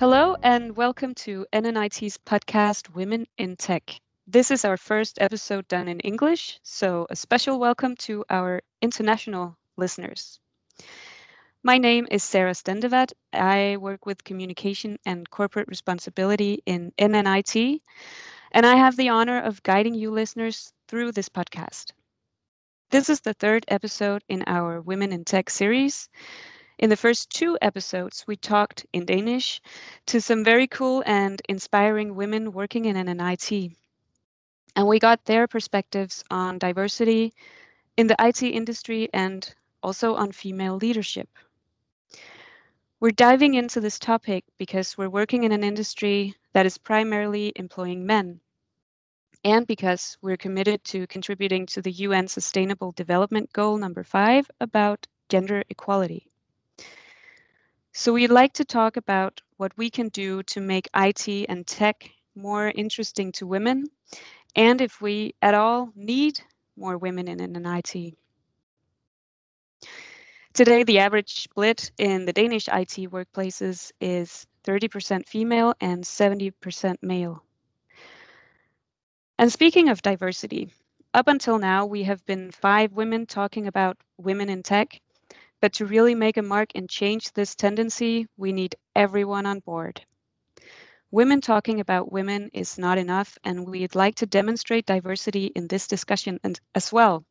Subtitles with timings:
[0.00, 4.00] Hello, and welcome to NNIT's podcast, Women in Tech.
[4.26, 9.58] This is our first episode done in English, so a special welcome to our international
[9.76, 10.40] listeners.
[11.62, 13.12] My name is Sarah Stendevad.
[13.34, 17.82] I work with communication and corporate responsibility in NNIT,
[18.52, 21.92] and I have the honor of guiding you listeners through this podcast.
[22.90, 26.08] This is the third episode in our Women in Tech series,
[26.80, 29.60] in the first two episodes, we talked in Danish
[30.06, 33.76] to some very cool and inspiring women working in NNIT.
[34.74, 37.34] And we got their perspectives on diversity
[37.98, 41.28] in the IT industry and also on female leadership.
[42.98, 48.06] We're diving into this topic because we're working in an industry that is primarily employing
[48.06, 48.40] men,
[49.44, 55.06] and because we're committed to contributing to the UN Sustainable Development Goal number five about
[55.28, 56.29] gender equality.
[57.92, 62.08] So we'd like to talk about what we can do to make IT and tech
[62.36, 63.86] more interesting to women,
[64.54, 66.40] and if we at all need
[66.76, 68.14] more women in, in IT.
[70.52, 77.42] Today, the average split in the Danish IT workplaces is 30% female and 70% male.
[79.38, 80.70] And speaking of diversity,
[81.12, 85.00] up until now, we have been five women talking about women in tech,
[85.60, 90.02] but to really make a mark and change this tendency, we need everyone on board.
[91.10, 95.86] Women talking about women is not enough, and we'd like to demonstrate diversity in this
[95.86, 96.38] discussion
[96.74, 97.24] as well.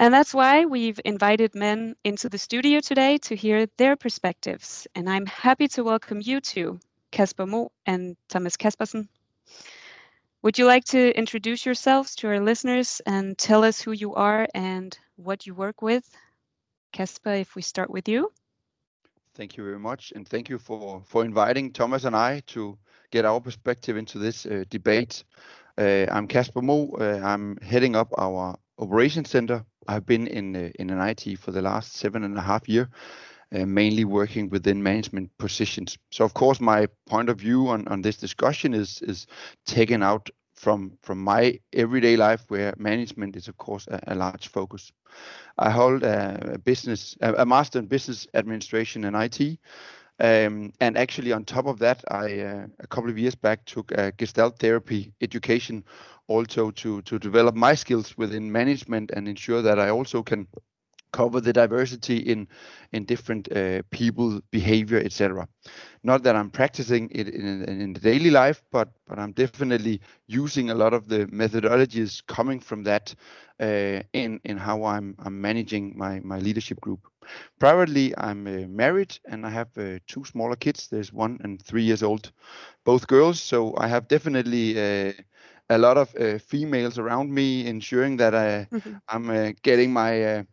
[0.00, 4.86] And that's why we've invited men into the studio today to hear their perspectives.
[4.94, 6.78] And I'm happy to welcome you two,
[7.10, 9.08] Kasper Mo and Thomas Kaspersen.
[10.42, 14.46] Would you like to introduce yourselves to our listeners and tell us who you are
[14.54, 16.16] and what you work with?
[16.92, 18.32] Kasper, if we start with you.
[19.34, 22.76] Thank you very much, and thank you for, for inviting Thomas and I to
[23.10, 25.24] get our perspective into this uh, debate.
[25.78, 26.90] Uh, I'm Kasper Mo.
[27.00, 29.64] Uh, I'm heading up our operations center.
[29.86, 32.88] I've been in uh, in NNIT for the last seven and a half year,
[33.54, 35.96] uh, mainly working within management positions.
[36.10, 39.26] So, of course, my point of view on, on this discussion is is
[39.66, 44.48] taken out from from my everyday life where management is of course a, a large
[44.48, 44.92] focus.
[45.56, 49.58] I hold a business a, master in business administration and IT.
[50.20, 53.92] Um, and actually, on top of that, I uh, a couple of years back took
[53.92, 55.84] a Gestalt therapy education,
[56.26, 60.48] also to to develop my skills within management and ensure that I also can
[61.12, 62.46] cover the diversity in
[62.92, 65.46] in different uh, people behavior etc
[66.02, 70.00] not that i'm practicing it in, in, in, the daily life but but i'm definitely
[70.26, 73.14] using a lot of the methodologies coming from that
[73.60, 77.00] uh, in in how i'm i'm managing my my leadership group.
[77.58, 80.88] Privately i'm uh, married and i have uh, two smaller kids.
[80.88, 82.30] There's one and three years old
[82.84, 83.40] both girls.
[83.40, 85.12] So i have definitely uh,
[85.70, 88.94] a lot of uh, females around me ensuring that I, mm-hmm.
[89.08, 90.46] i'm getting my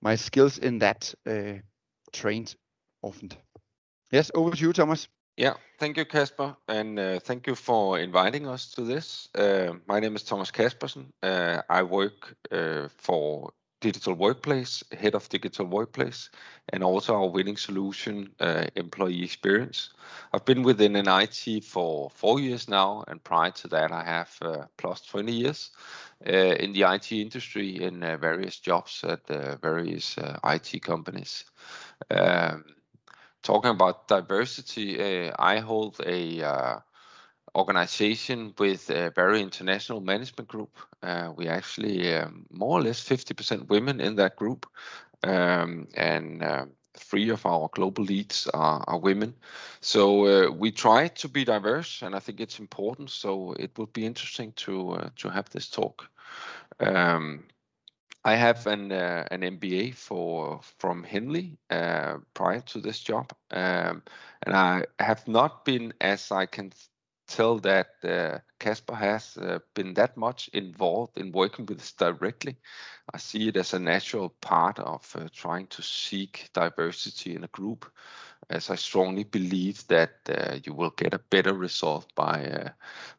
[0.00, 1.54] my skills in that uh,
[2.12, 2.54] trained
[3.02, 3.30] often.
[4.10, 5.08] Yes, over to you, Thomas.
[5.36, 9.28] Yeah, thank you, Kasper, and uh, thank you for inviting us to this.
[9.34, 11.12] Uh, my name is Thomas Kaspersen.
[11.22, 16.30] Uh, I work uh, for Digital Workplace, head of Digital Workplace,
[16.72, 19.90] and also our winning solution, uh, employee experience.
[20.32, 24.64] I've been within NNIT for four years now, and prior to that, I have uh,
[24.76, 25.70] plus 20 years
[26.26, 31.44] uh, in the IT industry in uh, various jobs at uh, various uh, IT companies.
[32.10, 32.64] Um,
[33.42, 36.82] talking about diversity, I hold a
[37.54, 40.78] organization with a very international management group.
[41.02, 44.66] Uh, we actually um, more or less 50% women in that group,
[45.22, 49.34] um, and uh, three of our global leads are, are women.
[49.80, 53.10] So uh, we try to be diverse, and I think it's important.
[53.10, 56.08] So it would be interesting to uh, to have this talk.
[56.80, 57.44] Um,
[58.24, 64.02] I have an uh, an MBA for from Henley uh, prior to this job, um,
[64.42, 66.72] and I have not been, as I can
[67.28, 72.56] tell that uh, Kasper has uh, been that much involved in working with this directly.
[73.14, 77.48] I see it as a natural part of uh, trying to seek diversity in a
[77.48, 77.90] group,
[78.50, 82.70] as I strongly believe that uh, you will get a better result by uh,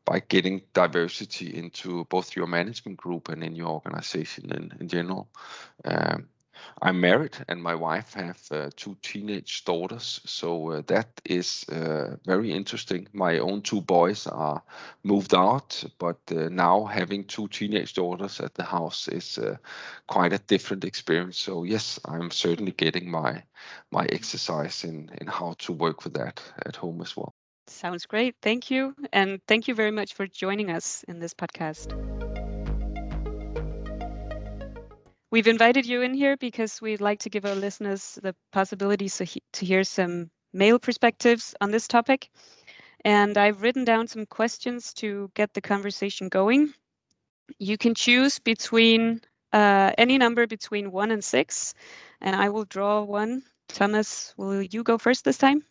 [0.06, 5.30] by getting diversity into both your management group and in your organization in, in general.
[5.86, 6.28] Um,
[6.82, 12.16] I'm married and my wife have uh, two teenage daughters, so uh, that is uh,
[12.26, 13.08] very interesting.
[13.14, 14.64] My own two boys are
[15.04, 19.58] moved out, but uh, now having two teenage daughters at the house is uh,
[20.08, 21.38] quite a different experience.
[21.38, 23.44] So yes, I'm certainly getting my
[23.92, 27.34] my exercise in in how to work with that at home as well.
[27.68, 28.36] Sounds great.
[28.42, 31.94] Thank you, and thank you very much for joining us in this podcast.
[35.31, 39.24] We've invited you in here because we'd like to give our listeners the possibility to,
[39.24, 42.30] he- to hear some male perspectives on this topic.
[43.06, 46.74] And I've written down some questions to get the conversation going.
[47.60, 49.22] You can choose between
[49.54, 51.74] uh, any number between one and six,
[52.22, 53.44] and I will draw one.
[53.68, 55.64] Thomas, will you go first this time?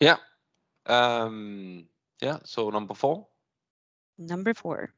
[0.00, 0.16] Yeah.
[0.86, 1.86] Um,
[2.20, 2.38] yeah.
[2.44, 3.26] So number four.
[4.18, 4.92] Number four.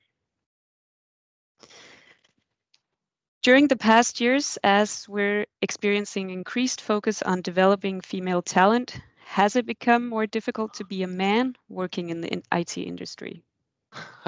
[3.47, 9.67] During the past years, as we're experiencing increased focus on developing female talent, has it
[9.67, 13.45] become more difficult to be a man working in the IT industry?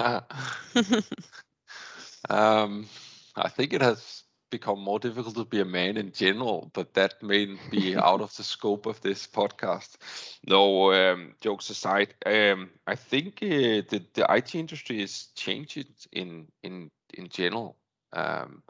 [2.29, 2.87] um,
[3.35, 7.21] I think it has become more difficult to be a man in general, but that
[7.21, 9.97] may be out of the scope of this podcast.
[10.47, 16.47] No, um, jokes aside, um, I think uh, the, the IT industry is changing in
[16.63, 17.75] in in general.
[18.13, 18.63] Um,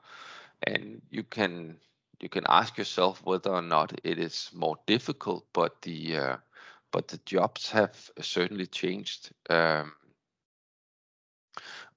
[0.63, 1.77] and you can
[2.19, 6.37] you can ask yourself whether or not it is more difficult, but the uh,
[6.91, 9.31] but the jobs have certainly changed.
[9.49, 9.93] Um,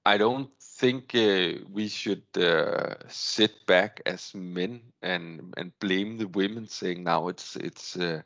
[0.05, 6.27] I don't think uh, we should uh, sit back as men and and blame the
[6.27, 8.21] women, saying now it's it's uh,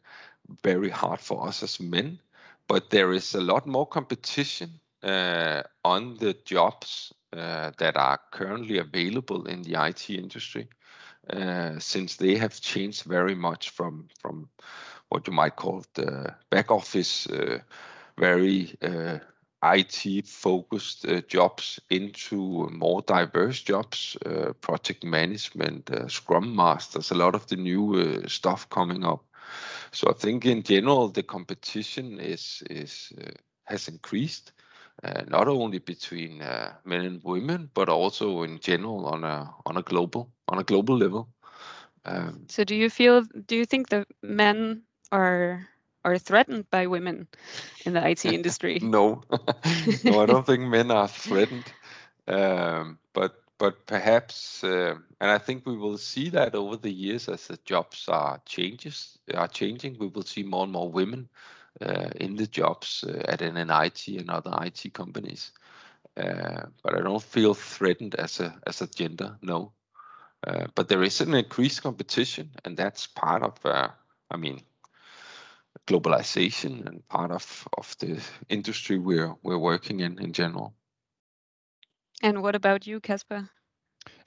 [0.63, 2.19] very hard for us as men.
[2.67, 9.45] But there is a lot more competition uh, on the jobs that are currently available
[9.47, 10.67] in the IT industry,
[11.29, 14.49] uh, since they have changed very much from from
[15.09, 17.59] what you might call the back office, uh,
[18.17, 18.73] very
[19.63, 27.15] IT focused uh, jobs into more diverse jobs, uh, project management, uh, scrum masters, a
[27.15, 29.25] lot of the new stuff coming up.
[29.91, 33.11] So I think in general the competition is is
[33.65, 34.51] has increased
[35.03, 39.77] uh, not only between uh, men and women, but also in general on a on
[39.77, 41.29] a global on a global level.
[42.05, 43.23] Um, so, do you feel?
[43.23, 45.67] Do you think that men are
[46.03, 47.27] are threatened by women
[47.85, 48.81] in the IT industry?
[48.81, 49.23] no,
[50.03, 51.73] no, I don't think men are threatened.
[52.27, 57.27] Um, but but perhaps, uh, and I think we will see that over the years
[57.29, 59.97] as the jobs are changes are changing.
[59.99, 61.29] We will see more and more women
[62.15, 65.51] in the jobs uh, at NNIT and other IT companies.
[66.15, 69.73] Uh, but I don't feel threatened as a as a gender, no.
[70.75, 73.53] but there is an increased competition, and that's part of,
[74.31, 74.61] I mean,
[75.85, 78.19] globalization and part of of the
[78.49, 80.73] industry we're we're working in in general.
[82.21, 83.49] And what about you, Kasper?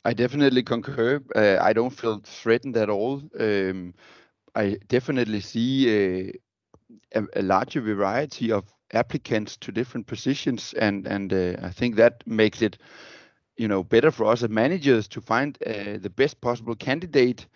[0.04, 1.20] I definitely concur.
[1.34, 3.22] Uh, I don't feel threatened at all.
[3.38, 3.94] Um,
[4.54, 6.32] I definitely see uh,
[7.14, 12.22] a, a larger variety of applicants to different positions, and and uh, I think that
[12.26, 12.78] makes it,
[13.56, 17.46] you know, better for us as managers to find uh, the best possible candidate,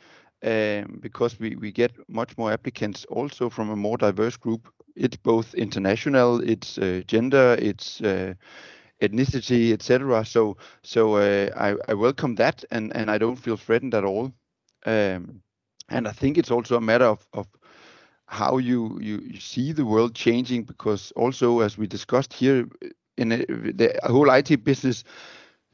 [0.44, 4.68] um, because we we get much more applicants also from a more diverse group.
[4.96, 8.34] It's both international, it's uh, gender, it's uh,
[9.00, 10.24] ethnicity, etc.
[10.24, 14.32] So so uh, I I welcome that, and and I don't feel threatened at all.
[14.86, 15.42] Um,
[15.88, 17.46] and I think it's also a matter of of
[18.34, 22.68] how you, you, you see the world changing because also as we discussed here
[23.16, 25.04] in a, the whole IT business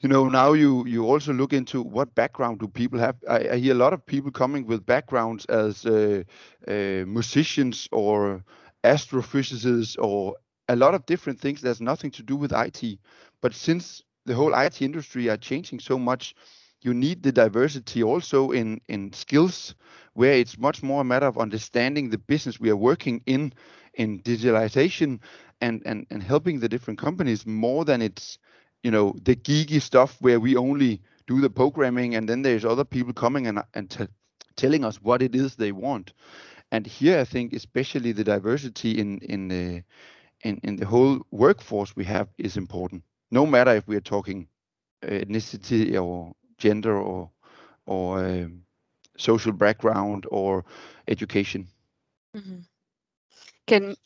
[0.01, 3.17] you know now you you also look into what background do people have.
[3.29, 6.23] I, I hear a lot of people coming with backgrounds as uh,
[6.69, 8.45] uh, musicians or
[8.85, 10.37] astrophysicists or
[10.69, 12.99] a lot of different things that's nothing to do with it
[13.43, 16.35] but since the whole it industry are changing so much
[16.83, 19.75] you need the diversity also in in skills
[20.15, 23.53] where it's much more a matter of understanding the business we are working in
[23.95, 25.21] in digitalization
[25.61, 28.39] and and and helping the different companies more than it's
[28.83, 32.85] you know the geeky stuff where we only do the programming and then there's other
[32.85, 34.07] people coming and and t-
[34.57, 36.13] telling us what it is they want.
[36.73, 39.83] And here i think especially the diversity in in the
[40.43, 44.49] in, in the whole workforce we have is important no matter if we are talking
[45.03, 47.31] ethnicity or gender or
[47.87, 48.63] or um,
[49.17, 50.65] social background or
[51.09, 51.67] education.
[52.37, 52.61] Mm-hmm.
[53.67, 53.97] Can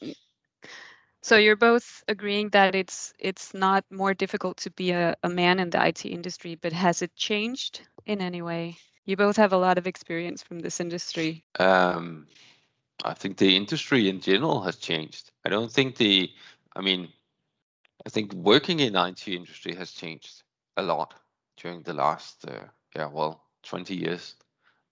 [1.23, 5.59] so you're both agreeing that it's it's not more difficult to be a, a man
[5.59, 8.77] in the IT industry, but has it changed in any way?
[9.07, 11.45] You both have a lot of experience from this industry.
[11.59, 12.27] Um,
[13.05, 15.31] I think the industry in general has changed.
[15.45, 16.31] I don't think the,
[16.75, 17.09] I mean,
[18.07, 20.43] I think working in IT industry has changed
[20.77, 21.15] a lot
[21.57, 24.37] during the last, uh, yeah, well, 20 years.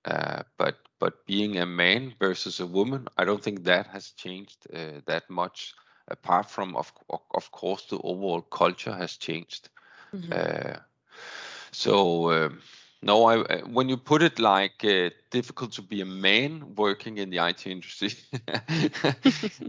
[0.04, 4.66] Uh, but but being a man versus a woman, I don't think that has changed
[4.74, 5.74] uh, that much.
[6.08, 6.92] Apart from, of
[7.34, 9.68] of course, the overall culture has changed.
[10.12, 10.32] Mm-hmm.
[10.32, 10.76] Uh,
[11.70, 12.60] so um,
[13.02, 17.18] no, I, uh, when you put it like uh, difficult to be a man working
[17.18, 18.14] in the IT industry,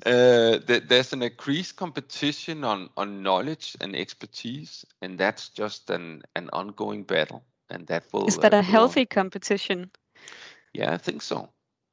[0.06, 6.22] uh, th- there's an increased competition on, on knowledge and expertise, and that's just an,
[6.36, 7.44] an ongoing battle.
[7.70, 9.08] And that will is that uh, a healthy on.
[9.08, 9.92] competition?
[10.74, 11.50] Yeah, I think so.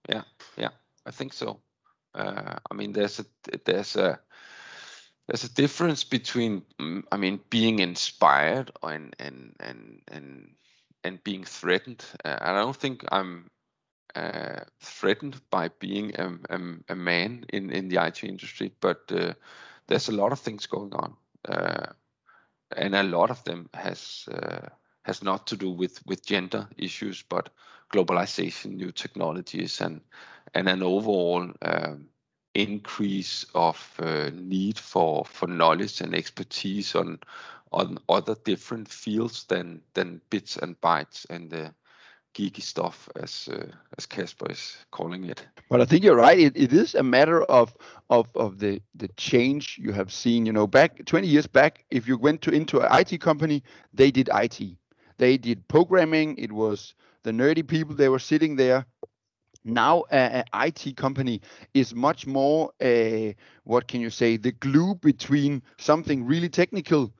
[0.08, 0.22] Yeah,
[0.56, 0.70] yeah,
[1.06, 1.60] I think so.
[2.14, 3.24] Uh, I mean, there's a
[3.64, 4.20] there's a
[5.26, 10.50] there's a difference between mm, I mean being inspired and and and and
[11.04, 12.04] and being threatened.
[12.24, 13.50] Uh, I don't think I'm
[14.14, 19.34] uh, threatened by being a, a, a, man in, in the IT industry, but uh,
[19.86, 21.14] there's a lot of things going on,
[21.48, 21.86] uh,
[22.76, 24.68] and a lot of them has uh,
[25.02, 27.50] has not to do with with gender issues, but
[27.92, 30.00] globalization, new technologies, and
[30.54, 32.06] and an overall um,
[32.54, 37.18] increase of uh, need for for knowledge and expertise on
[37.72, 41.74] on other different fields than than bits and bytes and the
[42.34, 43.66] geeky stuff as uh,
[43.98, 45.46] as Kasper is calling it.
[45.68, 46.38] But I think you're right.
[46.38, 47.74] It, it is a matter of
[48.08, 50.46] of of the the change you have seen.
[50.46, 53.62] You know, back 20 years back, if you went to into an IT company,
[53.92, 54.60] they did IT.
[55.18, 56.36] They did programming.
[56.38, 57.94] It was the nerdy people.
[57.94, 58.86] They were sitting there.
[59.62, 61.42] Now, an IT company
[61.74, 63.34] is much more, uh,
[63.64, 67.12] what can you say, the glue between something really technical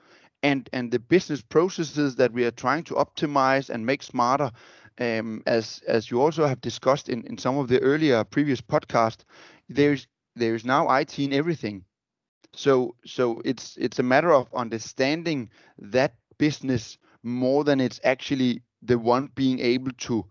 [0.42, 4.50] and and the business processes that we are trying to optimize and make smarter
[5.00, 9.24] um, as as you also have discussed in, in some of the earlier previous podcast
[9.68, 10.06] there's
[10.36, 11.84] there's now IT in everything
[12.54, 18.98] so so it's it's a matter of understanding that business more than it's actually the
[18.98, 20.24] one being able to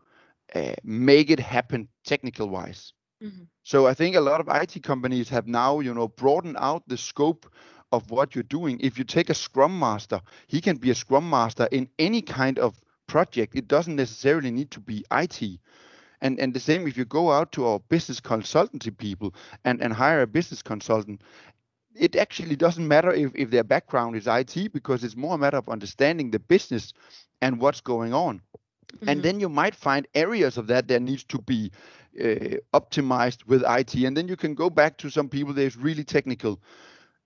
[0.56, 3.44] uh, make it happen technical wise mm-hmm.
[3.64, 6.98] so i think a lot of it companies have now you know broadened out the
[6.98, 7.52] scope
[7.92, 8.80] of what you're doing.
[8.80, 12.60] If you take a scrum master, he can be a scrum master in any kind
[12.60, 13.56] of project.
[13.56, 15.60] It doesn't necessarily need to be IT.
[16.22, 19.94] And and the same if you go out to our business consultancy people and, and
[19.94, 21.22] hire a business consultant,
[21.96, 25.58] it actually doesn't matter if, if their background is IT because it's more a matter
[25.58, 26.94] of understanding the business
[27.42, 28.42] and what's going on.
[28.96, 29.10] Mm-hmm.
[29.10, 31.72] And then you might find areas of that that needs to be
[32.20, 33.96] uh, optimized with IT.
[33.96, 36.60] And then you can go back to some people that's really technical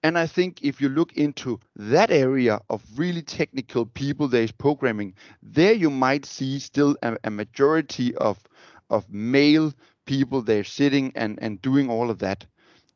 [0.03, 4.51] and I think if you look into that area of really technical people that is
[4.51, 8.43] programming, there you might see still a, a majority of
[8.89, 9.73] of male
[10.05, 12.45] people they're sitting and, and doing all of that.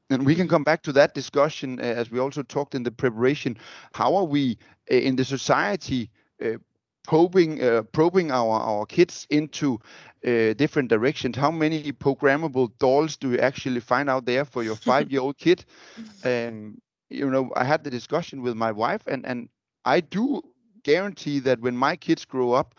[0.09, 2.91] And we can come back to that discussion uh, as we also talked in the
[2.91, 3.57] preparation.
[3.93, 4.57] How are we
[4.91, 6.09] uh, in the society
[6.43, 6.57] uh,
[7.03, 9.79] probing uh, probing our our kids into
[10.25, 11.37] uh, different directions?
[11.37, 15.37] How many programmable dolls do you actually find out there for your five year old
[15.37, 15.65] kid?
[16.23, 16.77] Um,
[17.09, 19.49] you know, I had the discussion with my wife, and and
[19.85, 20.41] I do
[20.83, 22.75] guarantee that when my kids grow up,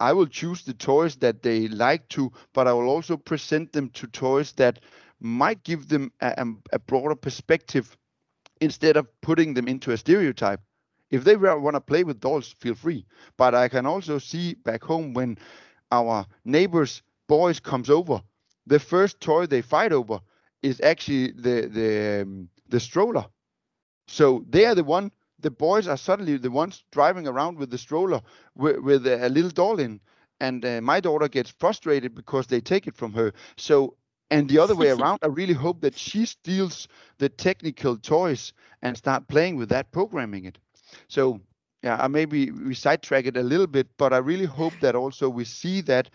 [0.00, 3.90] I will choose the toys that they like to, but I will also present them
[3.90, 4.80] to toys that
[5.20, 7.96] might give them a, a broader perspective
[8.60, 10.60] instead of putting them into a stereotype.
[11.10, 13.06] If they want to play with dolls, feel free.
[13.36, 15.38] But I can also see back home when
[15.90, 18.22] our neighbors' boys comes over,
[18.66, 20.20] the first toy they fight over
[20.62, 23.26] is actually the the um, the stroller
[24.08, 25.12] so they are the one.
[25.40, 28.20] The boys are suddenly the ones driving around with the stroller
[28.56, 30.00] with, with a little doll in,
[30.40, 33.32] and uh, my daughter gets frustrated because they take it from her.
[33.56, 33.94] So
[34.30, 36.88] and the other way around, I really hope that she steals
[37.18, 40.58] the technical toys and start playing with that, programming it.
[41.08, 41.40] So
[41.82, 45.28] yeah, I maybe we sidetrack it a little bit, but I really hope that also
[45.28, 46.10] we see that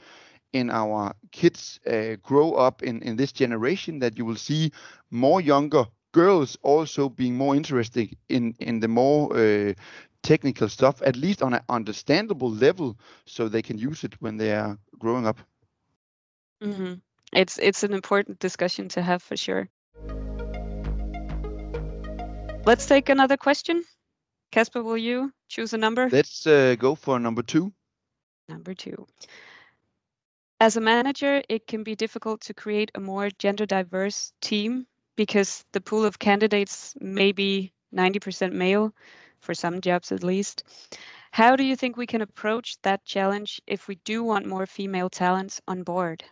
[0.51, 4.71] in our kids uh, grow up in in this generation that you will see
[5.09, 9.73] more younger girls also being more interested in in the more uh,
[10.21, 14.55] technical stuff, at least on an understandable level, so they can use it when they
[14.55, 15.39] are growing up.
[16.63, 16.93] Mm-hmm.
[17.33, 19.67] It's it's an important discussion to have for sure.
[22.65, 23.83] Let's take another question.
[24.51, 26.09] Kasper, will you choose a number?
[26.09, 27.73] Let's uh, go for number two.
[28.47, 29.07] Number two.
[30.59, 35.65] As a manager, it can be difficult to create a more gender diverse team because
[35.71, 38.93] the pool of candidates may be 90% male
[39.39, 40.63] for some jobs at least.
[41.31, 45.09] How do you think we can approach that challenge if we do want more female
[45.09, 46.23] talents on board?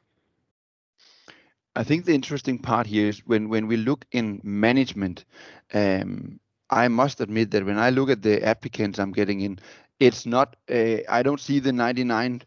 [1.75, 5.25] I think the interesting part here is when, when we look in management,
[5.73, 9.59] um, I must admit that when I look at the applicants I'm getting in,
[9.99, 12.43] it's not, uh, I don't see the 99%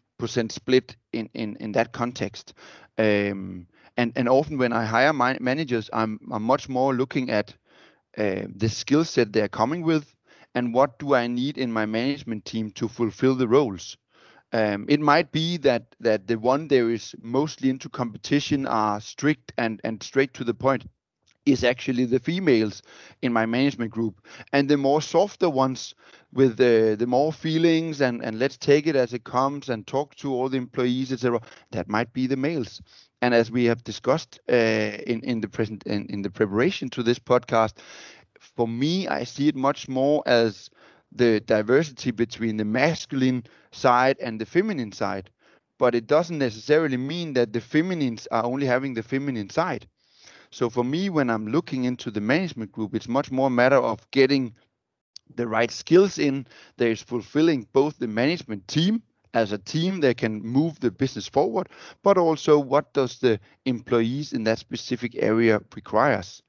[0.51, 2.53] split in, in, in that context.
[2.97, 7.55] Um, and, and often when I hire my managers, I'm, I'm much more looking at
[8.17, 10.15] uh, the skill set they're coming with
[10.55, 13.97] and what do I need in my management team to fulfill the roles.
[14.53, 19.53] Um, it might be that that the one there is mostly into competition are strict
[19.57, 20.85] and and straight to the point
[21.45, 22.81] is actually the females
[23.21, 24.25] in my management group.
[24.51, 25.93] And the more softer ones
[26.33, 30.15] with the the more feelings and and let's take it as it comes and talk
[30.15, 31.39] to all the employees etc
[31.71, 32.81] that might be the males.
[33.21, 34.53] And as we have discussed uh,
[35.11, 37.77] in in the present in, in the preparation to this podcast
[38.39, 40.69] for me i see it much more as
[41.11, 45.29] the diversity between the masculine side and the feminine side.
[45.79, 49.87] But it doesn't necessarily mean that the feminines are only having the feminine side
[50.55, 53.81] so for me when i'm looking into the management group it's much more a matter
[53.91, 54.53] of getting
[55.35, 56.45] the right skills in
[56.77, 59.01] there is fulfilling both the management team
[59.33, 61.67] as a team they can move the business forward
[62.03, 66.41] but also what does the employees in that specific area requires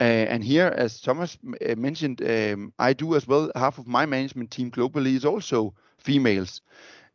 [0.00, 3.50] uh, and here, as Thomas uh, mentioned, um, I do as well.
[3.56, 6.60] Half of my management team globally is also females,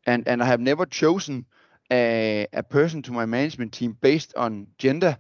[0.06, 1.46] and and I have never chosen
[1.92, 5.18] a, a person to my management team based on gender,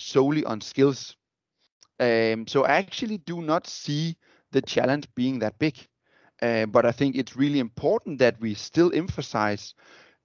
[0.00, 1.16] solely on skills.
[1.98, 4.16] Um, so I actually do not see
[4.52, 5.76] the challenge being that big,
[6.42, 9.74] uh, but I think it's really important that we still emphasize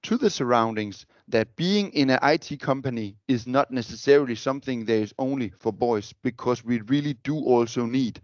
[0.04, 5.14] to the surroundings that being in an IT company is not necessarily something that is
[5.18, 8.22] only for boys because we really do also need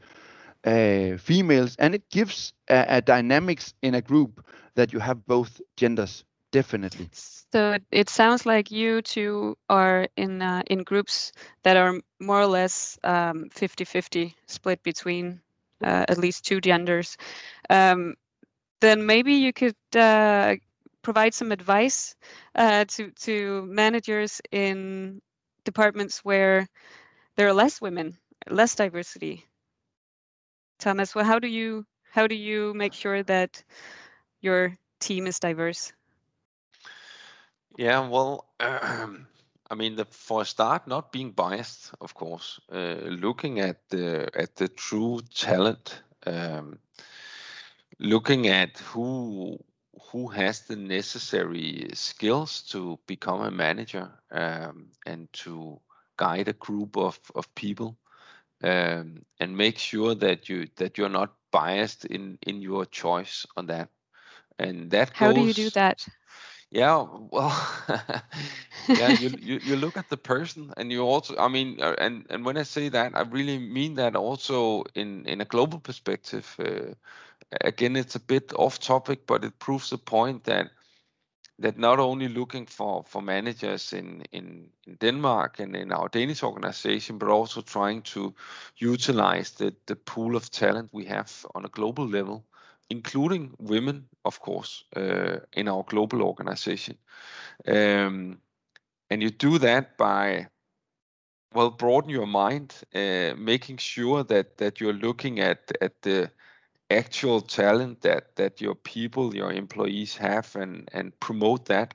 [0.63, 1.75] uh, females.
[1.77, 7.09] And it gives a, a, dynamics in a group that you have both genders definitely
[7.11, 11.31] so it sounds like you two are in uh, in groups
[11.63, 12.97] that are more or less
[13.51, 15.41] 50-50 um, split between
[15.83, 17.17] uh, at least two genders
[17.69, 18.15] um,
[18.81, 20.55] then maybe you could uh,
[21.01, 22.15] provide some advice
[22.55, 25.21] uh, to to managers in
[25.63, 26.67] departments where
[27.35, 28.17] there are less women,
[28.49, 29.45] less diversity.
[30.79, 33.63] Thomas, well, how do you how do you make sure that
[34.41, 35.93] your team is diverse?
[37.77, 39.27] Yeah, well, um,
[39.69, 44.29] I mean, the, for a start, not being biased, of course, uh, looking at the
[44.35, 46.79] at the true talent, um,
[47.99, 49.57] looking at who
[50.11, 55.79] who has the necessary skills to become a manager um, and to
[56.17, 57.97] guide a group of, of people
[58.63, 63.67] um, and make sure that you that you're not biased in in your choice on
[63.67, 63.89] that.
[64.59, 66.05] And that how goes, do you do that
[66.71, 67.53] yeah well
[68.95, 72.25] yeah you, you you look at the person and you also i mean uh, and
[72.29, 76.55] and when i say that i really mean that also in in a global perspective
[76.59, 76.93] uh,
[77.61, 80.71] again, it's a bit off topic, but it proves the point that
[81.59, 86.43] that not only looking for for managers in in, in Denmark and in our Danish
[86.43, 88.33] organization, but also trying to
[88.77, 92.45] utilize the the pool of talent we have on a global level,
[92.91, 96.97] including women, of course, uh, in our global organization.
[97.65, 98.41] Um,
[99.09, 100.47] and you do that by
[101.53, 106.31] well broaden your mind, uh, making sure that that you're looking at at the
[106.89, 111.93] actual talent that that your people, your employees have, and and promote that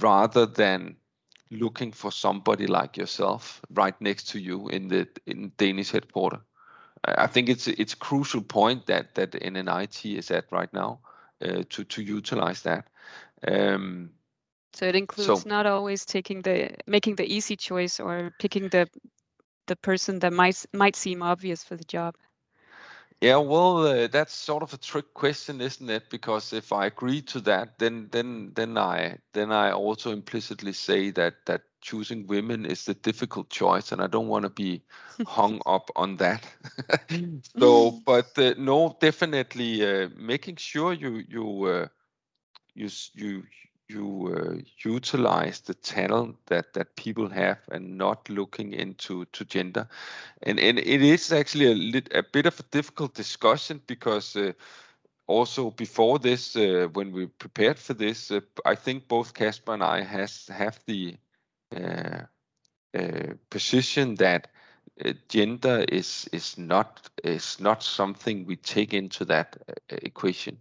[0.00, 0.96] rather than
[1.50, 6.40] looking for somebody like yourself right next to you in the in Danish headquarter.
[7.06, 11.00] I think it's it's a crucial point that that NNIT is at right now
[11.40, 12.88] uh, to to utilize that.
[13.46, 14.10] Um,
[14.74, 18.88] so it includes so, not always taking the making the easy choice or picking the
[19.66, 22.16] the person that might might seem obvious for the job.
[23.20, 26.10] Yeah, well, uh, that's sort of a trick question, isn't it?
[26.10, 31.10] Because if I agree to that, then then then I then I also implicitly say
[31.12, 34.82] that that choosing women is the difficult choice, and I don't want to be
[35.26, 36.46] hung up on that.
[37.58, 41.88] so, but uh, no, definitely uh, making sure you you uh,
[42.74, 43.42] you you
[43.88, 49.88] you uh, utilize the talent that that people have and not looking into to gender
[50.42, 54.52] and and it is actually a, lit, a bit of a difficult discussion because uh,
[55.26, 59.82] also before this uh, when we prepared for this uh, i think both kasper and
[59.84, 61.16] i has have the
[61.74, 62.22] Uh,
[62.96, 64.48] uh, position that
[65.04, 69.56] uh, gender is is not is not something we take into that
[69.88, 70.58] equation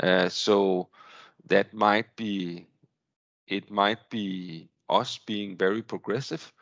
[0.00, 0.88] Uh, so
[1.46, 2.66] that might be
[3.46, 6.52] it might be us being very progressive,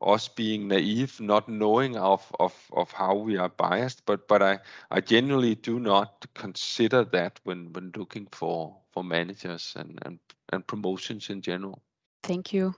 [0.00, 4.58] us being naive, not knowing of, of, of how we are biased, but but I,
[4.90, 10.18] I generally do not consider that when, when looking for, for managers and, and,
[10.52, 11.82] and promotions in general.
[12.22, 12.74] Thank you.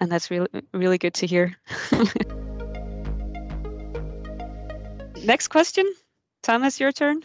[0.00, 1.56] And that's really really good to hear.
[5.24, 5.86] Next question.
[6.42, 7.22] Thomas, your turn.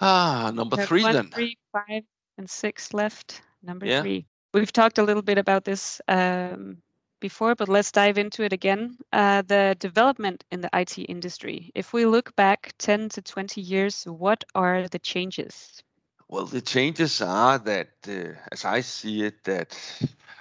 [0.00, 1.30] Ah, number three one, then.
[1.30, 2.02] Three, five,
[2.38, 3.42] and six left.
[3.62, 4.00] Number Yeah.
[4.02, 4.26] three.
[4.52, 6.82] We've talked a little bit about this um,
[7.20, 8.98] before, but let's dive into it again.
[9.12, 11.70] Uh, the development in the IT industry.
[11.74, 15.82] If we look back 10 to 20 years, what are the changes?
[16.28, 19.78] Well, the changes are that, uh, as I see it, that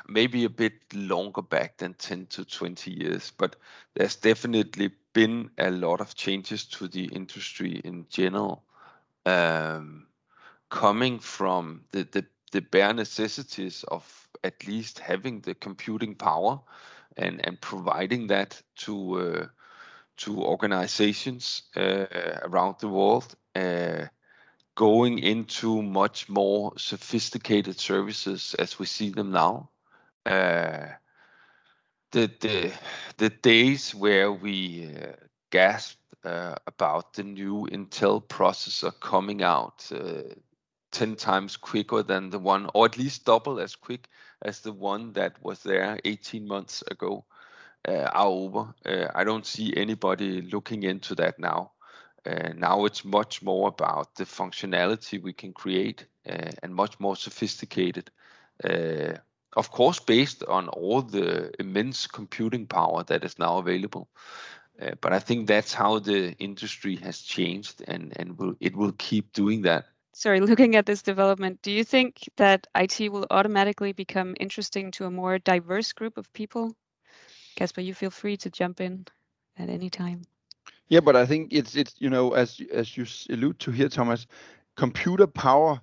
[0.08, 3.56] maybe a bit longer back than 10 to 20 years, but
[3.94, 8.64] there's definitely been a lot of changes to the industry in general,
[9.28, 10.08] um,
[10.70, 16.60] coming from the, the, the bare necessities of at least having the computing power
[17.18, 19.48] and, and providing that to uh,
[20.18, 22.06] to organizations uh,
[22.44, 23.36] around the world.
[23.54, 24.06] Uh,
[24.76, 29.70] going into much more sophisticated services as we see them now.
[30.26, 30.88] Uh,
[32.12, 32.72] the the
[33.18, 35.14] the days where we uh,
[35.52, 40.24] gasped uh, about the new Intel processor coming out uh,
[40.92, 44.08] ten times quicker than the one, or at least double as quick
[44.42, 47.26] as the one that was there 18 months ago,
[47.88, 48.74] are over.
[49.16, 51.72] I don't see anybody looking into that now.
[52.26, 57.16] Uh, now it's much more about the functionality we can create uh, and much more
[57.16, 58.10] sophisticated.
[58.64, 59.14] Uh,
[59.56, 64.10] of course, based on all the immense computing power that is now available.
[65.00, 68.12] But I think that's how the industry has changed, and
[68.60, 69.86] it will keep doing that.
[70.14, 75.06] Sorry, looking at this development, do you think that IT will automatically become interesting to
[75.06, 76.76] a more diverse group of people?
[77.56, 79.06] Kasper, you feel free to jump in
[79.58, 80.24] at any time.
[80.88, 84.28] Yeah, but I think it's it's you know as as you allude to here, Thomas,
[84.76, 85.82] computer power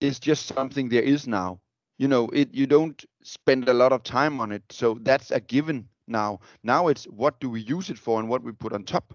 [0.00, 1.60] is just something there is now.
[1.98, 5.40] You know, it you don't spend a lot of time on it, so that's a
[5.40, 6.40] given now.
[6.62, 9.14] Now it's what do we use it for and what we put on top,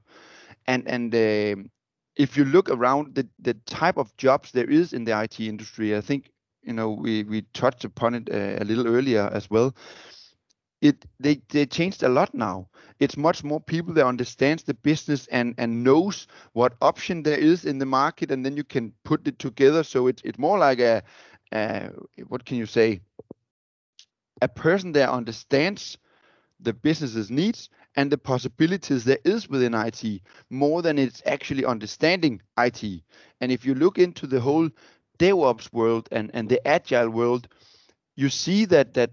[0.68, 1.72] and and um
[2.16, 5.96] if you look around the the type of jobs there is in the IT industry,
[5.96, 6.32] I think
[6.64, 9.76] you know we we touched upon it uh, a little earlier as well
[10.86, 12.68] it they they changed a lot now.
[13.00, 17.66] It's much more people that understands the business and and knows what option there is
[17.66, 19.84] in the market and then you can put it together.
[19.84, 21.04] So it's it's more like a
[21.52, 21.90] uh,
[22.28, 23.02] what can you say?
[24.42, 25.98] A person that understands
[26.60, 32.42] the business's needs and the possibilities there is within IT more than it's actually understanding
[32.58, 32.84] IT
[33.42, 34.70] and if you look into the whole
[35.20, 37.48] DevOps world and and the agile world
[38.16, 39.12] you see that that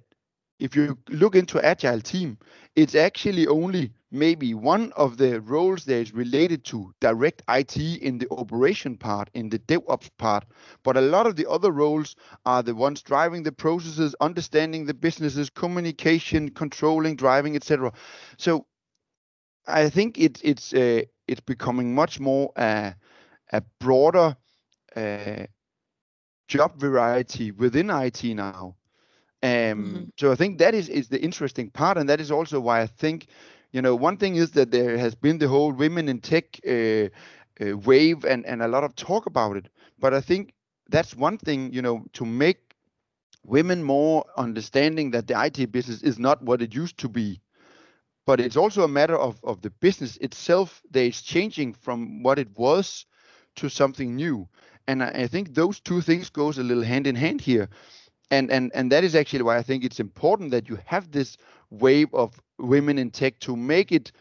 [0.62, 2.38] if you look into agile team,
[2.76, 8.18] it's actually only maybe one of the roles that is related to direct IT in
[8.18, 10.44] the operation part, in the DevOps part.
[10.84, 12.14] But a lot of the other roles
[12.46, 17.92] are the ones driving the processes, understanding the businesses, communication, controlling, driving, etc.
[18.38, 18.66] So
[19.66, 22.92] I think it's it's uh, it's becoming much more uh,
[23.50, 24.36] a broader
[24.94, 25.46] uh,
[26.46, 28.76] job variety within IT now.
[29.42, 30.12] Um, Mhm.
[30.18, 32.86] So I think that is is the interesting part, and that is also why I
[32.86, 33.26] think,
[33.72, 37.08] you know, one thing is that there has been the whole women in tech uh,
[37.60, 39.68] uh, wave and and a lot of talk about it.
[39.98, 40.54] But I think
[40.88, 42.58] that's one thing, you know, to make
[43.44, 47.40] women more understanding that the IT business is not what it used to be.
[48.26, 52.38] But it's also a matter of of the business itself that is changing from what
[52.38, 53.06] it was
[53.56, 54.48] to something new.
[54.86, 57.68] And I, I think those two things goes a little hand in hand here
[58.32, 61.36] and and and that is actually why I think it's important that you have this
[61.70, 64.12] wave of women in tech to make it,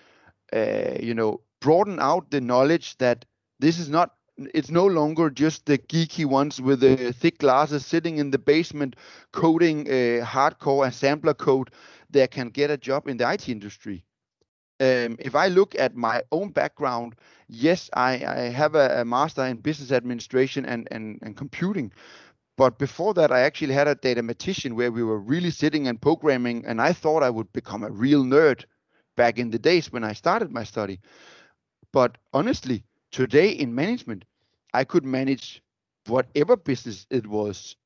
[0.54, 3.26] uh, you know, broaden out the knowledge that
[3.60, 4.16] this is not.
[4.54, 8.96] It's no longer just the geeky ones with the thick glasses sitting in the basement
[9.32, 11.70] coding uh, hardcore assembler code
[12.12, 14.04] that can get a job in the IT industry.
[14.80, 17.16] Um, if I look at my own background,
[17.48, 21.92] yes, I, I have a, a master in business administration and, and, and computing,
[22.62, 26.66] but before that, I actually had a datamatician where we were really sitting and programming,
[26.68, 28.66] and I thought I would become a real nerd
[29.18, 31.00] back in the days when I started my study.
[31.94, 34.26] But honestly, today in management,
[34.74, 35.64] I could manage
[36.08, 37.78] whatever business it was.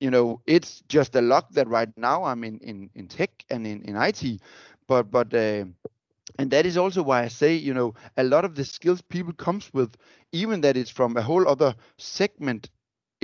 [0.00, 3.66] You know, it's just a luck that right now I'm in in, in tech and
[3.66, 4.40] in, in IT.
[4.88, 5.66] But but uh,
[6.38, 9.32] and that is also why I say, you know, a lot of the skills people
[9.34, 9.96] comes with,
[10.32, 12.70] even that it's from a whole other segment,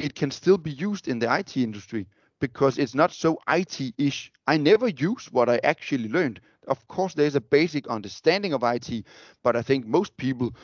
[0.02, 2.06] it can still be used in the IT industry
[2.40, 4.32] because it's not so IT-ish.
[4.48, 6.40] I never use what I actually learned.
[6.66, 9.04] Of course, there's a basic understanding of IT,
[9.44, 10.54] but I think most people,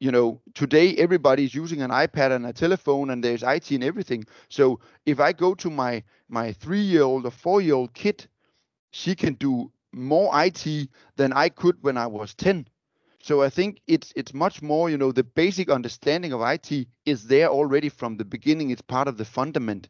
[0.00, 4.24] you know, today everybody's using an iPad and a telephone, and there's IT in everything.
[4.48, 8.26] So if I go to my my three-year-old or four-year-old kid,
[8.90, 12.66] she can do more IT than I could when I was 10.
[13.22, 17.26] So I think it's it's much more, you know, the basic understanding of IT is
[17.26, 18.70] there already from the beginning.
[18.70, 19.88] It's part of the fundament.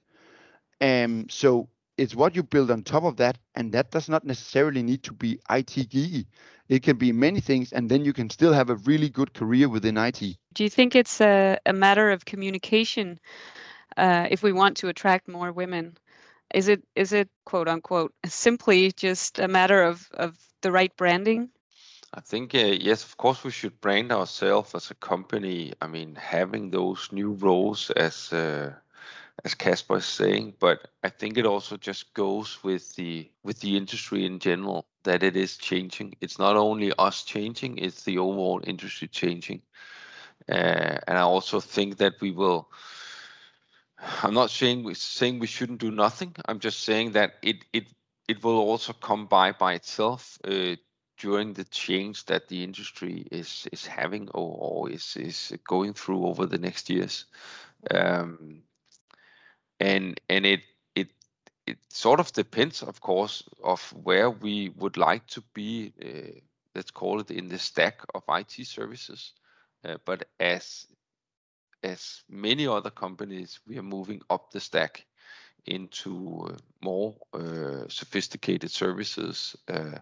[0.80, 4.82] Um, so it's what you build on top of that, and that does not necessarily
[4.82, 6.26] need to be IT geeky.
[6.68, 9.68] It can be many things, and then you can still have a really good career
[9.68, 10.20] within IT.
[10.54, 13.18] Do you think it's a, a matter of communication
[13.96, 15.98] uh, if we want to attract more women?
[16.54, 21.50] Is it is it quote unquote simply just a matter of of the right branding?
[22.14, 25.74] I think uh, yes, of course we should brand ourselves as a company.
[25.80, 28.74] I mean, having those new roles as uh,
[29.44, 33.76] as Kasper is saying, but I think it also just goes with the with the
[33.76, 36.14] industry in general that it is changing.
[36.20, 39.62] It's not only us changing; it's the overall industry changing.
[40.48, 42.70] Uh, and I also think that we will
[44.22, 46.34] I'm not saying we saying we shouldn't do nothing.
[46.46, 47.88] I'm just saying that it it
[48.28, 50.76] it will also come by by itself uh,
[51.18, 56.26] during the change that the industry is is having or, or is is going through
[56.26, 57.26] over the next years,
[57.90, 58.62] um,
[59.80, 60.60] and and it
[60.94, 61.08] it
[61.66, 65.92] it sort of depends, of course, of where we would like to be.
[66.02, 66.40] Uh,
[66.74, 69.32] let's call it in the stack of IT services.
[69.84, 70.86] Uh, but as
[71.82, 75.04] as many other companies, we are moving up the stack
[75.66, 79.98] into uh, more uh, sophisticated services uh,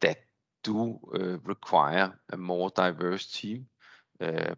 [0.00, 0.18] that
[0.66, 1.00] do
[1.44, 3.66] require a more diverse team,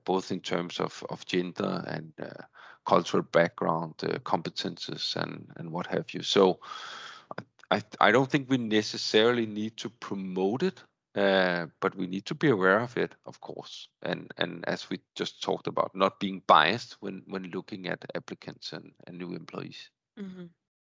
[0.05, 2.13] both in terms of, of gender and
[2.87, 3.95] cultural background,
[4.25, 6.23] competences, and, and what have you.
[6.23, 6.61] So
[7.71, 10.83] I, I don't think we necessarily need to promote it
[11.19, 15.01] uh, but we need to be aware of it, of course, and and as we
[15.17, 19.91] just talked about, not being biased when when looking at applicants and, and new employees.
[20.17, 20.47] Mm-hmm.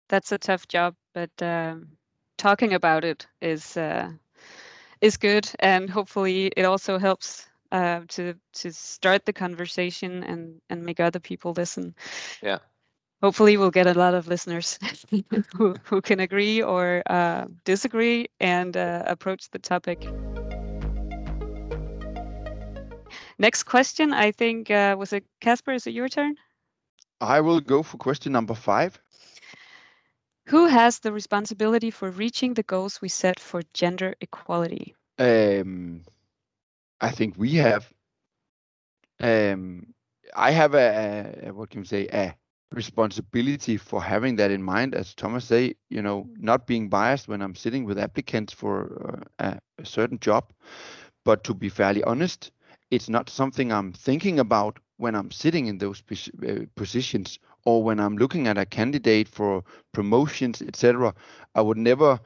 [0.09, 1.97] That's a tough job, but um,
[2.37, 4.11] talking about it is uh,
[5.01, 10.85] is good, and hopefully it also helps uh, to to start the conversation and and
[10.85, 11.95] make other people listen.
[12.43, 12.59] Yeah
[13.23, 14.79] hopefully we'll get a lot of listeners
[15.57, 20.07] who, who can agree or uh, disagree and uh, approach the topic.
[23.39, 25.73] Next question, I think, uh, was it Kasper?
[25.73, 26.37] Is it your turn?
[27.21, 28.99] I will go for question number five.
[30.47, 34.95] Who has the responsibility for reaching the goals we set for gender equality?
[35.19, 36.03] Um,
[37.01, 37.93] I think we have.
[39.21, 39.95] Um,
[40.35, 42.35] I have a, a, what can you say a
[42.73, 47.43] responsibility for having that in mind as thomas say you know not being biased when
[47.43, 50.53] i'm sitting with applicants for uh, a, certain job
[51.25, 52.53] but to be fairly honest
[52.93, 56.01] it's not something i'm thinking about when i'm sitting in those
[56.47, 61.15] uh, positions or when i'm looking at a candidate for promotions etc
[61.55, 62.19] i would never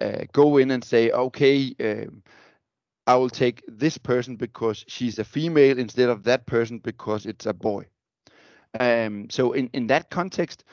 [0.00, 2.22] uh, go in and say okay um,
[3.06, 7.46] i will take this person because she's a female instead of that person because it's
[7.46, 7.86] a boy
[8.80, 10.64] um, so in, in that context,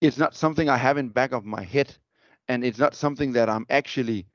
[0.00, 1.94] it's not something I have in back of my head,
[2.48, 4.26] and it's not something that I'm actually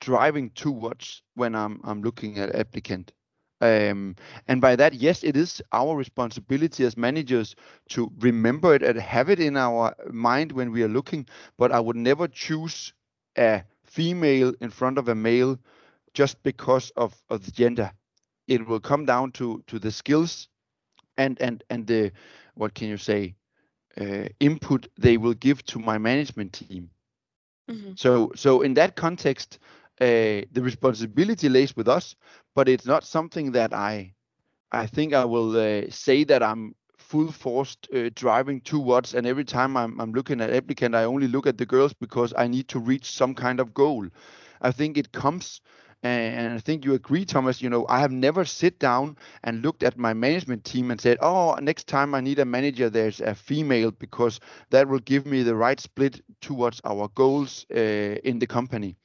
[0.00, 3.12] driving towards when I'm I'm looking at applicant.
[3.60, 4.16] Um,
[4.48, 7.54] and by that, yes, it is our responsibility as managers
[7.90, 11.26] to remember it and have it in our mind when we are looking.
[11.56, 12.92] But I would never choose
[13.36, 15.58] a female in front of a male
[16.14, 17.92] just because of, of the gender.
[18.46, 20.48] It will come down to to the skills
[21.16, 22.12] and and and the
[22.54, 23.34] what can you say
[24.00, 26.90] uh, input they will give to my management team.
[27.68, 27.92] Mm-hmm.
[27.94, 29.58] So so in that context,
[30.00, 32.16] uh, the responsibility lays with us,
[32.54, 34.14] but it's not something that I
[34.72, 39.44] I think I will uh, say that I'm full forced uh, driving towards and every
[39.44, 42.68] time I'm, I'm looking at applicant i only look at the girls because i need
[42.68, 44.06] to reach some kind of goal
[44.62, 45.60] i think it comes
[46.02, 47.60] and I think you agree, Thomas.
[47.60, 51.18] You know, I have never sit down and looked at my management team and said,
[51.20, 55.42] "Oh, next time I need a manager, there's a female because that will give me
[55.42, 57.76] the right split towards our goals uh,
[58.30, 58.96] in the company."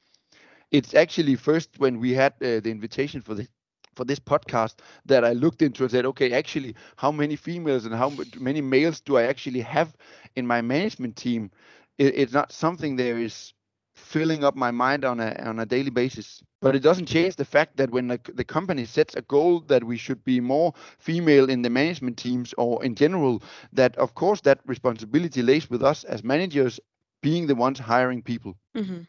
[0.70, 3.48] It's actually first when we had uh, the invitation for the
[3.94, 4.76] for this podcast
[5.06, 9.00] that I looked into and said, okay, actually, how many females and how many males
[9.00, 9.96] do I actually have
[10.36, 11.50] in my management team?
[11.98, 13.54] It, it's not something there is
[13.94, 16.42] filling up my mind on a on a daily basis.
[16.60, 19.84] But it doesn't change the fact that when the, the company sets a goal that
[19.84, 24.40] we should be more female in the management teams or in general, that of course
[24.42, 26.80] that responsibility lays with us as managers,
[27.22, 28.56] being the ones hiring people.
[28.76, 29.02] Mm-hmm.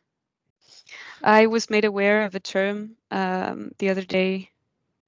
[1.24, 4.50] I was made aware of a term um, the other day.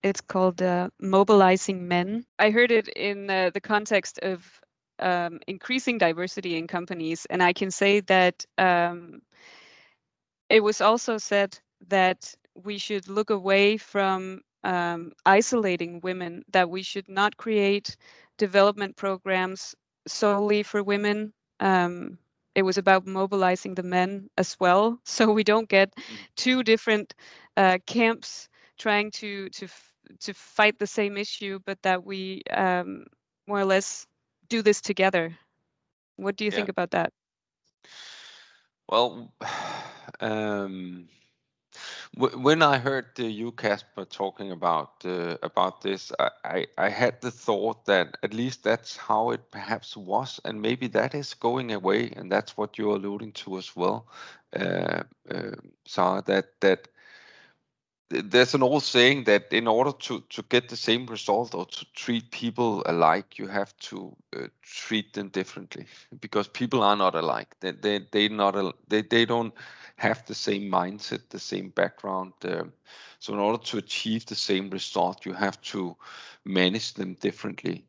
[0.03, 2.25] It's called uh, mobilizing men.
[2.39, 4.61] I heard it in uh, the context of
[4.99, 9.21] um, increasing diversity in companies, and I can say that um,
[10.49, 16.81] it was also said that we should look away from um, isolating women, that we
[16.83, 17.95] should not create
[18.37, 19.75] development programs
[20.07, 21.33] solely for women.
[21.59, 22.17] Um,
[22.55, 26.17] it was about mobilizing the men as well, so we don't get mm.
[26.35, 27.13] two different
[27.57, 29.67] uh, camps trying to to
[30.19, 33.05] to fight the same issue, but that we um,
[33.47, 34.07] more or less
[34.49, 35.37] do this together.
[36.15, 36.55] What do you yeah.
[36.57, 37.11] think about that?
[38.89, 39.31] Well,
[40.19, 41.07] um,
[42.15, 47.21] when I heard uh, you, Kasper, talking about uh, about this, I, I, I, had
[47.21, 51.71] the thought that at least that's how it perhaps was, and maybe that is going
[51.71, 54.07] away, and that's what you're alluding to as well,
[54.55, 55.51] uh, uh,
[55.85, 56.23] Sarah.
[56.25, 56.87] That that
[58.09, 61.85] there's an old saying that in order to, to get the same result or to
[61.93, 65.85] treat people alike, you have to uh, treat them differently
[66.19, 67.55] because people are not alike.
[67.59, 69.53] They they they not they they don't
[69.99, 72.33] have the same mindset, the same background.
[72.43, 72.73] Um,
[73.19, 75.95] so in order to achieve the same result, you have to
[76.45, 77.85] manage them differently.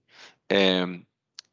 [0.50, 1.06] Um,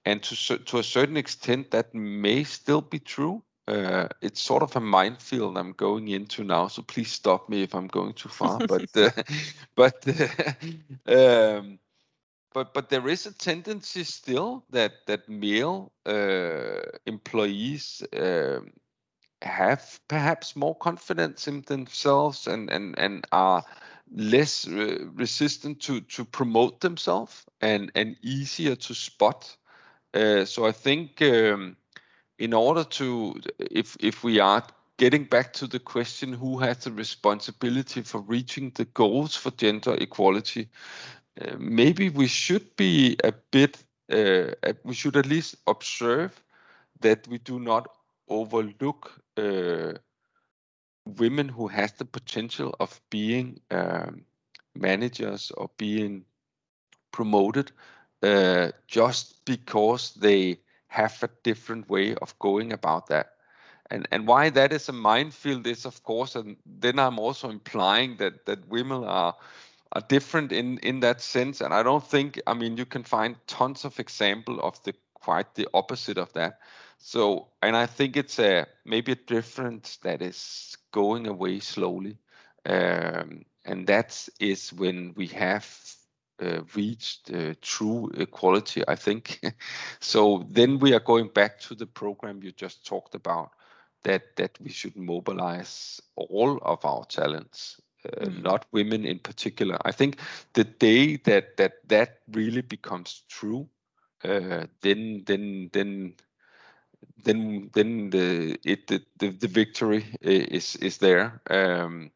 [0.06, 3.44] and to to a certain extent, that may still be true.
[3.68, 7.76] Uh, it's sort of a minefield I'm going into now, so please stop me if
[7.76, 8.62] I'm going too far.
[8.66, 9.10] but uh,
[9.76, 10.54] but uh,
[11.58, 11.80] um,
[12.54, 18.72] but but there is a tendency still that that male uh, employees um,
[19.42, 23.64] have perhaps more confidence in themselves and and and are
[24.12, 29.58] less uh, resistant to to promote themselves and and easier to spot.
[30.14, 31.22] Uh, so I think.
[31.22, 31.78] Um,
[32.40, 34.64] in order to, if if we are
[34.98, 39.96] getting back to the question, who has the responsibility for reaching the goals for gender
[39.96, 40.70] equality?
[41.40, 44.52] Uh, maybe we should be a bit, uh,
[44.84, 46.44] we should at least observe
[47.02, 47.88] that we do not
[48.28, 49.94] overlook uh,
[51.06, 54.26] women who has the potential of being um,
[54.76, 56.26] managers or being
[57.12, 57.72] promoted
[58.24, 63.34] uh, just because they have a different way of going about that.
[63.90, 68.18] And and why that is a minefield is of course, and then I'm also implying
[68.18, 69.36] that that women are
[69.94, 71.62] are different in in that sense.
[71.62, 75.56] And I don't think I mean you can find tons of example of the quite
[75.56, 76.60] the opposite of that.
[76.98, 82.18] So and I think it's a maybe a difference that is going away slowly.
[82.66, 85.68] Um, and that is when we have
[86.42, 89.40] uh, reached uh, true equality, I think.
[90.00, 93.52] so then we are going back to the program you just talked about,
[94.04, 98.44] that that we should mobilize all of our talents, uh, mm.
[98.44, 99.78] not women in particular.
[99.84, 100.20] I think
[100.54, 103.68] the day that that that really becomes true,
[104.24, 106.14] uh, then then then
[107.24, 111.42] then then the it the the, the victory is is there.
[111.50, 112.12] Um,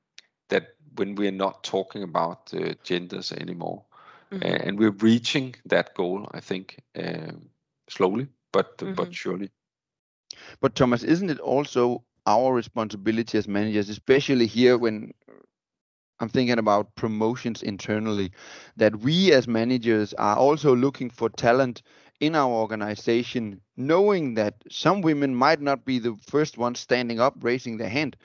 [0.50, 3.86] that when we are not talking about uh, genders anymore.
[4.32, 4.70] Mm-hmm.
[4.70, 7.50] and we're reaching that goal, I think, um,
[7.90, 8.94] slowly but mm-hmm.
[8.94, 9.50] but surely.
[10.60, 15.14] But Thomas, isn't it also our responsibility as managers, especially here when
[16.20, 18.32] I'm thinking about promotions internally,
[18.78, 21.82] that we as managers are also looking for talent
[22.22, 27.36] in our organization, knowing that some women might not be the first ones standing up,
[27.42, 28.16] raising their hand,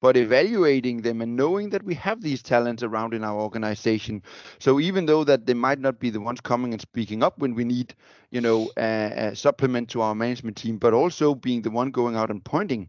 [0.00, 4.22] but evaluating them and knowing that we have these talents around in our organization.
[4.58, 7.54] So even though that they might not be the ones coming and speaking up when
[7.54, 7.94] we need,
[8.30, 12.16] you know, a, a supplement to our management team, but also being the one going
[12.16, 12.88] out and pointing.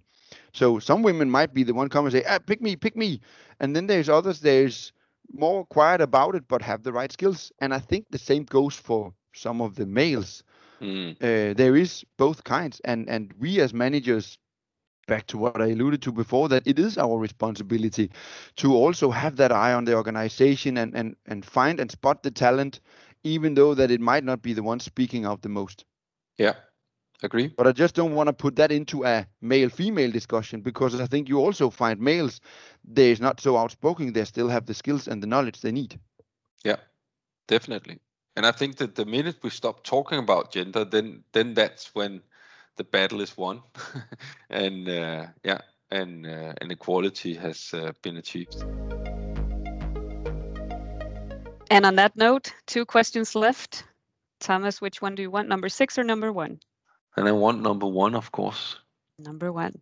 [0.54, 3.22] So some women might be the one coming and say, ah, pick me, pick me.
[3.60, 4.92] And then there's others, there's
[5.32, 7.52] more quiet about it, but have the right skills.
[7.60, 10.44] And I think the same goes for some of the males.
[10.82, 11.16] Mm.
[11.22, 14.38] Uh, there is both kinds, and and we as managers
[15.08, 18.12] back to what I alluded to before, that it is our responsibility
[18.58, 22.32] to also have that eye on the organization and and and find and spot the
[22.32, 22.80] talent,
[23.24, 25.86] even though that it might not be the one speaking out the most.
[26.38, 26.56] Yeah,
[27.24, 27.54] agree.
[27.58, 31.30] But I just don't want to put that into a male-female discussion because I think
[31.30, 32.42] you also find males
[32.84, 34.14] they're not so outspoken.
[34.14, 36.00] They still have the skills and the knowledge they need.
[36.64, 36.78] Yeah,
[37.48, 38.00] definitely.
[38.38, 42.22] And I think that the minute we stop talking about gender, then then that's when
[42.76, 43.64] the battle is won.
[44.52, 48.64] and uh, yeah, and uh, and equality has uh, been achieved.
[51.72, 53.86] And on that note, two questions left.
[54.40, 56.60] Thomas, which one do you want, number six or number one?
[57.16, 58.78] And I want number one, of course.
[59.18, 59.82] Number one.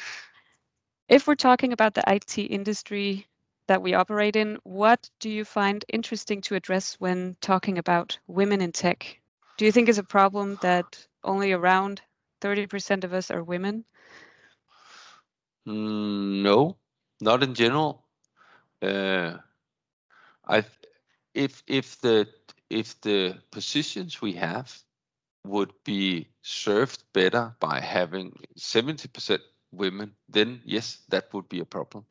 [1.08, 3.26] if we're talking about the IT industry
[3.66, 8.60] that we operate in, what do you find interesting to address when talking about women
[8.60, 9.20] in tech?
[9.56, 12.02] Do you think it's a problem that only around
[12.40, 13.84] 30% of us are women?
[15.66, 16.76] Mm, no,
[17.20, 18.04] not in general.
[18.80, 19.38] Uh,
[20.46, 20.64] I,
[21.34, 22.28] if if the
[22.68, 24.76] if the positions we have
[25.44, 29.40] would be served better by having 70%
[29.72, 32.04] women, then yes, that would be a problem.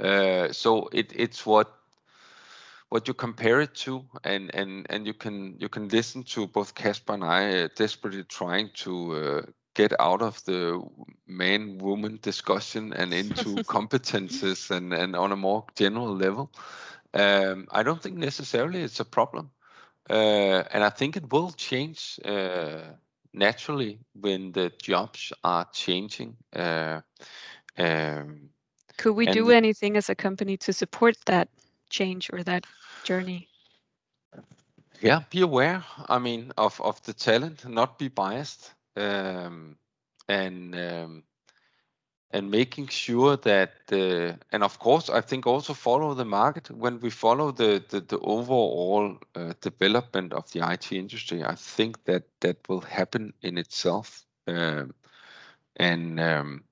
[0.00, 1.72] Uh, so it, it's what
[2.88, 6.74] what you compare it to, and and and you can you can listen to both
[6.74, 9.42] Kasper and I uh, desperately trying to uh,
[9.74, 10.82] get out of the
[11.26, 16.50] man woman discussion and into competences and and on a more general level.
[17.14, 19.50] Um, I don't think necessarily it's a problem.
[20.10, 22.82] Uh, and I think it will change uh,
[23.32, 26.36] naturally when the jobs are changing.
[26.54, 27.00] Uh,
[27.78, 28.50] um,
[28.96, 31.48] Could we do anything as a company to support that
[31.90, 32.66] change or that
[33.02, 33.48] journey?
[35.00, 35.84] Yeah, be aware.
[36.08, 39.76] I mean, of of the talent, not be biased, um,
[40.28, 41.24] and um,
[42.34, 46.98] and making sure that uh, and of course i think also follow the market when
[47.00, 52.24] we follow the the, the overall uh, development of the it industry i think that
[52.40, 54.92] that will happen in itself um,
[55.76, 56.64] and um,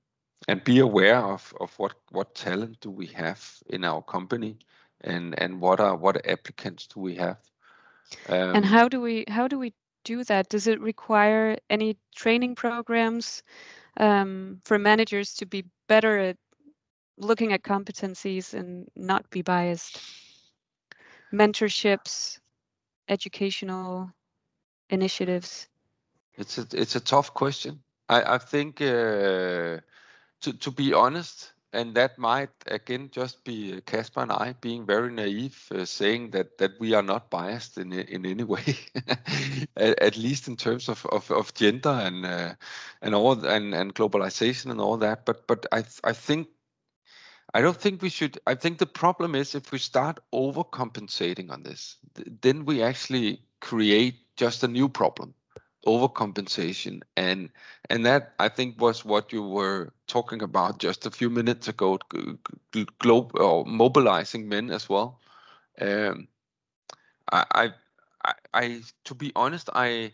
[0.47, 4.57] and be aware of of what what talent do we have in our company
[5.01, 7.39] and and what are what applicants do we have
[8.29, 9.73] um, and how do we how do we
[10.03, 13.43] do that does it require any training programs
[13.97, 16.37] um, for managers to be better at
[17.17, 20.01] looking at competencies and not be biased.
[21.31, 22.39] Mentorships,
[23.07, 24.11] educational
[24.89, 25.67] initiatives.
[26.35, 27.81] It's a it's a tough question.
[28.09, 29.79] I I think uh,
[30.43, 35.11] to to be honest, and that might again just be Kasper and I being very
[35.11, 38.75] naive, uh, saying that that we are not biased in in any way,
[39.77, 42.53] at, at, least in terms of of, of gender and uh,
[43.01, 45.25] and all and and globalization and all that.
[45.25, 46.47] But but I I think
[47.53, 48.39] I don't think we should.
[48.45, 53.41] I think the problem is if we start overcompensating on this, th- then we actually
[53.61, 55.33] create just a new problem
[55.85, 57.01] overcompensation.
[57.17, 57.49] And
[57.89, 61.99] and that i think was what you were talking about just a few minutes ago
[62.99, 65.19] globe or mobilizing men as well.
[65.81, 66.27] Um,
[67.31, 67.71] I,
[68.25, 70.13] I i to be honest i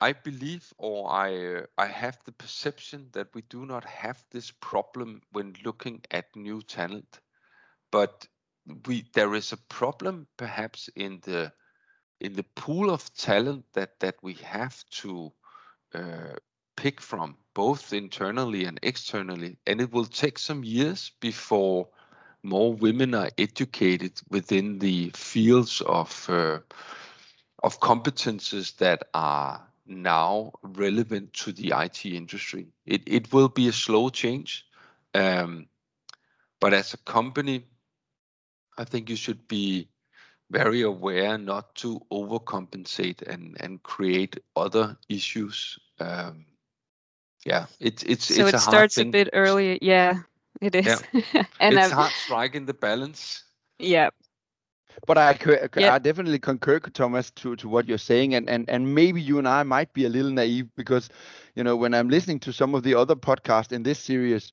[0.00, 5.20] i believe or i i have the perception that we do not have this problem
[5.32, 7.20] when looking at new talent.
[7.90, 8.26] But
[8.86, 11.52] we there is a problem perhaps in the
[12.20, 15.32] in the pool of talent that that we have to
[15.94, 16.34] uh,
[16.76, 21.88] pick from, both internally and externally, and it will take some years before
[22.42, 26.58] more women are educated within the fields of uh,
[27.62, 32.68] of competences that are now relevant to the IT industry.
[32.86, 34.66] It it will be a slow change,
[35.14, 35.66] um,
[36.60, 37.64] but as a company,
[38.78, 39.88] I think you should be
[40.50, 45.78] very aware not to overcompensate and and create other issues.
[45.98, 46.46] Um,
[47.44, 49.78] yeah, it's it's so it's it a starts hard a bit early.
[49.80, 50.22] Yeah,
[50.60, 50.86] it is.
[50.86, 51.44] Yeah.
[51.60, 53.44] and it's hard striking the balance.
[53.78, 54.10] Yeah.
[55.06, 55.38] But I,
[55.76, 59.48] I definitely concur, Thomas, to, to what you're saying, and, and and maybe you and
[59.48, 61.08] I might be a little naive because,
[61.54, 64.52] you know, when I'm listening to some of the other podcasts in this series,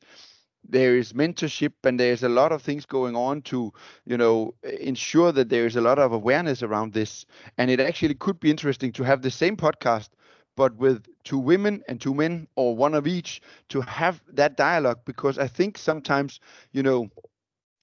[0.70, 3.72] there is mentorship and there's a lot of things going on to
[4.06, 7.26] you know ensure that there is a lot of awareness around this.
[7.58, 10.10] And it actually could be interesting to have the same podcast
[10.56, 15.00] but with two women and two men or one of each to have that dialogue.
[15.06, 16.40] Because i think sometimes
[16.72, 17.10] you know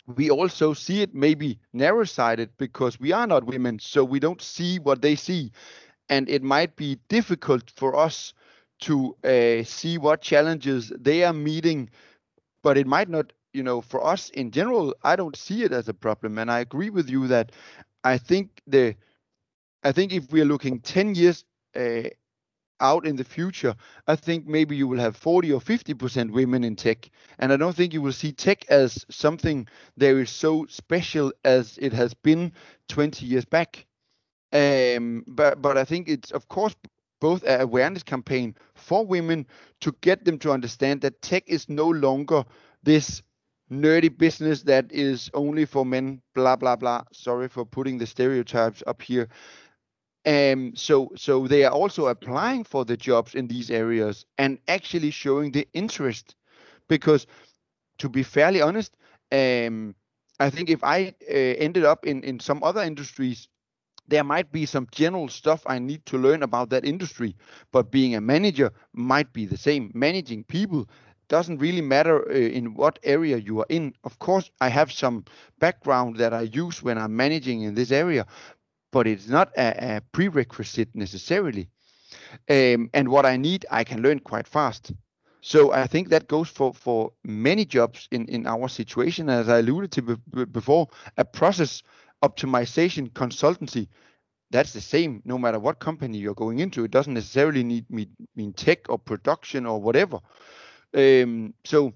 [0.06, 4.42] we also see it maybe narrow sided because we are not women so we don't
[4.42, 5.50] see what they see.
[6.08, 8.34] And it might be difficult for us
[8.80, 11.90] to uh, see what challenges they are meeting
[12.64, 15.88] but it might not you know for us in general i don't see it as
[15.88, 17.52] a problem and i agree with you that
[18.04, 18.96] i think the
[19.84, 21.44] i think if we are looking 10 years
[21.76, 22.02] uh,
[22.80, 23.74] out in the future
[24.08, 27.76] i think maybe you will have 40 or 50% women in tech and i don't
[27.76, 32.52] think you will see tech as something that is so special as it has been
[32.88, 33.86] 20 years back.
[34.52, 36.74] Um, but but i think it's of course
[37.24, 39.46] both an awareness campaign for women
[39.80, 42.44] to get them to understand that tech is no longer
[42.82, 43.22] this
[43.70, 47.02] nerdy business that is only for men, blah blah blah.
[47.12, 49.28] Sorry for putting the stereotypes up here.
[50.26, 55.10] Um, so so they are also applying for the jobs in these areas and actually
[55.10, 56.36] showing the interest,
[56.88, 57.26] because
[57.98, 58.96] to be fairly honest,
[59.32, 59.94] um,
[60.40, 63.48] I think if I uh, ended up in in some other industries,
[64.08, 67.36] there might be some general stuff I need to learn about that industry,
[67.72, 69.90] but being a manager might be the same.
[69.94, 70.88] Managing people
[71.28, 73.94] doesn't really matter uh, in what area you are in.
[74.04, 75.24] Of course, I have some
[75.58, 78.26] background that I use when I'm managing in this area,
[78.92, 81.68] but it's not a, a prerequisite necessarily.
[82.48, 84.92] Um, and what I need, I can learn quite fast.
[85.40, 89.58] So I think that goes for, for many jobs in, in our situation, as I
[89.58, 90.88] alluded to before,
[91.18, 91.82] a process
[92.28, 93.88] optimization consultancy.
[94.50, 96.84] That's the same no matter what company you're going into.
[96.84, 100.18] It doesn't necessarily need me, mean tech or production or whatever.
[100.94, 101.92] Um, so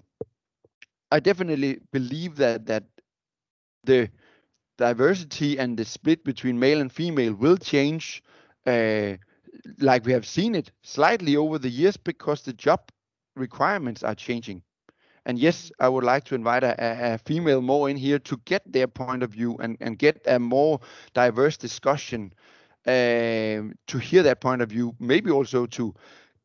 [1.11, 2.85] I definitely believe that that
[3.85, 4.11] the
[4.76, 8.22] diversity and the split between male and female will change,
[8.66, 9.14] uh,
[9.81, 12.81] like we have seen it slightly over the years because the job
[13.37, 14.62] requirements are changing.
[15.29, 16.74] And yes, I would like to invite a,
[17.14, 20.39] a female more in here to get their point of view and, and get a
[20.39, 20.81] more
[21.12, 22.33] diverse discussion
[22.87, 24.95] um, to hear that point of view.
[24.99, 25.95] Maybe also to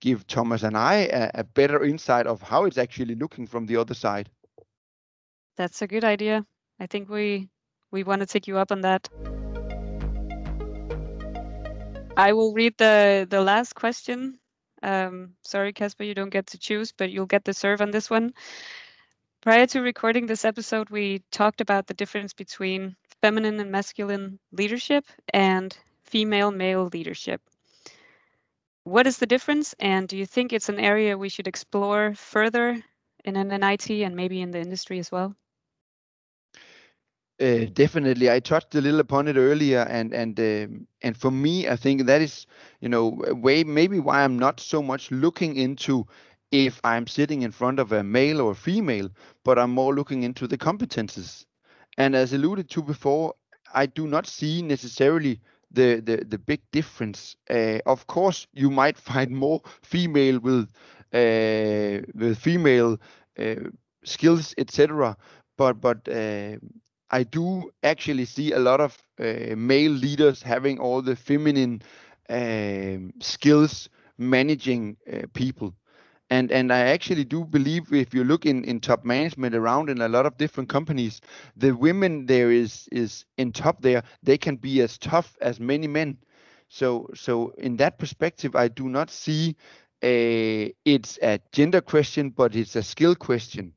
[0.02, 3.78] give Thomas and I a, a better insight of how it's actually looking from the
[3.78, 4.30] other side.
[5.56, 6.46] That's a good idea.
[6.78, 7.50] I think we
[7.92, 9.08] we want to take you up on that.
[12.18, 14.40] I will read the the last question
[14.84, 18.10] um, sorry, Kasper, you don't get to choose, but you'll get the serve on this
[18.10, 18.34] one.
[19.42, 25.06] Prior to recording this episode, we talked about the difference between feminine and masculine leadership
[25.34, 27.42] and female male leadership.
[28.84, 32.84] What is the difference, and do you think it's an area we should explore further
[33.26, 35.36] in an NNIT and maybe in the industry as well?
[37.42, 41.68] Uh, definitely, I touched a little upon it earlier, and and um, and for me,
[41.68, 42.46] I think that is,
[42.80, 46.06] you know, way maybe why I'm not so much looking into
[46.52, 49.10] if I'm sitting in front of a male or a female,
[49.44, 51.46] but I'm more looking into the competences.
[51.98, 53.34] And as alluded to before,
[53.74, 57.36] I do not see necessarily the the, the big difference.
[57.50, 60.70] Uh, of course, you might find more female with
[61.14, 63.00] uh, with female
[63.40, 63.56] uh,
[64.04, 65.18] skills, etc.
[65.58, 66.58] But but uh,
[67.14, 71.84] I do actually see a lot of uh, male leaders having all the feminine
[72.30, 75.76] um, skills managing uh, people.
[76.30, 80.02] And, and I actually do believe if you look in, in top management around in
[80.02, 81.22] a lot of different companies,
[81.56, 85.88] the women there is is in top there, they can be as tough as many
[85.88, 86.18] men.
[86.70, 89.56] So so in that perspective, I do not see
[90.04, 93.74] a, it's a gender question, but it's a skill question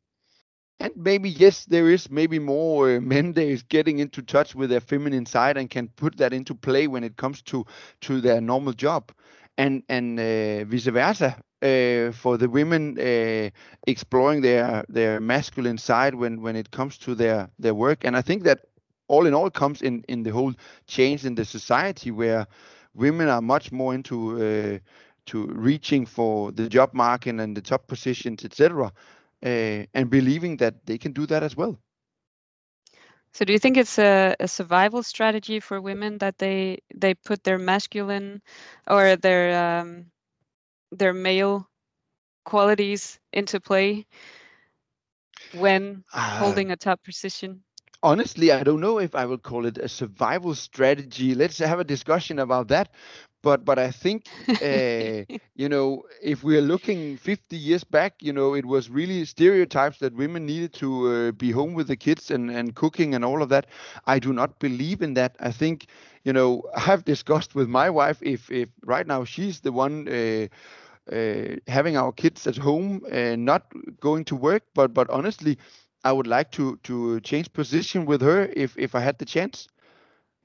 [0.81, 4.70] and maybe yes there is maybe more uh, men that is getting into touch with
[4.70, 7.64] their feminine side and can put that into play when it comes to
[8.03, 9.12] to their normal job.
[9.59, 13.51] And and uh, vice versa uh, for the women uh,
[13.87, 18.05] exploring their their masculine side when when it comes to their their work.
[18.05, 18.61] And i think that
[19.09, 20.53] all in all comes in in the whole
[20.87, 22.47] change in the society where
[22.95, 24.79] women are much more into uh,
[25.27, 28.93] to reaching for the job market and the top positions etc
[29.47, 31.79] uh, and believing that they can do that as well.
[33.33, 37.45] So, do you think it's a, a, survival strategy for women that they they put
[37.45, 38.43] their masculine
[38.89, 40.07] or their um,
[40.91, 41.69] their male
[42.45, 44.07] qualities into play
[45.53, 47.63] when uh, holding a top position?
[48.03, 51.35] Honestly, I don't know if I would call it a survival strategy.
[51.35, 52.91] Let's have a discussion about that
[53.47, 54.21] but but I think
[54.63, 55.25] uh,
[55.63, 59.99] you know if we are looking 50 years back, you know it was really stereotypes
[60.01, 63.43] that women needed to uh, be home with the kids and and cooking and all
[63.43, 63.67] of that.
[64.07, 65.37] I do not believe in that.
[65.41, 65.87] I think
[66.25, 70.09] you know I've discussed with my wife if if right now she's the one.
[70.09, 70.49] Uh,
[71.13, 75.59] uh, having our kids at home and not going to work, but but honestly,
[76.05, 79.69] I would like to to change position with her if if I had the chance.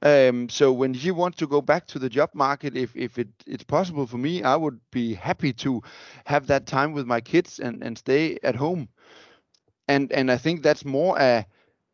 [0.01, 3.29] Um, so when she wants to go back to the job market, if if it,
[3.45, 5.81] it's possible for me, I would be happy to
[6.25, 8.89] have that time with my kids and, and stay at home.
[9.87, 11.45] And and I think that's more a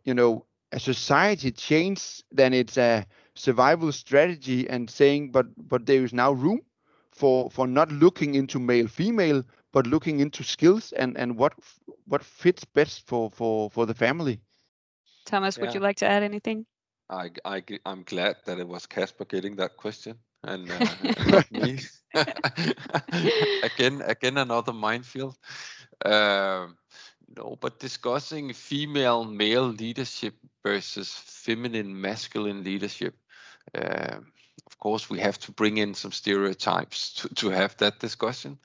[0.04, 3.06] you know a society change than it's a
[3.36, 6.62] survival strategy and saying but but there is now room
[7.12, 11.54] for for not looking into male female but looking into skills and and what
[12.06, 14.42] what fits best for for for the family.
[15.26, 16.66] Thomas, would you like to add anything?
[17.10, 20.18] I, I, I'm glad that it was Kasper getting that question.
[20.44, 21.80] and uh, not me.
[23.62, 25.38] again, again, another minefield.
[26.04, 26.68] Uh,
[27.36, 33.16] no, but discussing female male leadership versus feminine masculine leadership.
[33.76, 34.20] Uh,
[34.66, 38.58] of course, we have to bring in some stereotypes to, to have that discussion.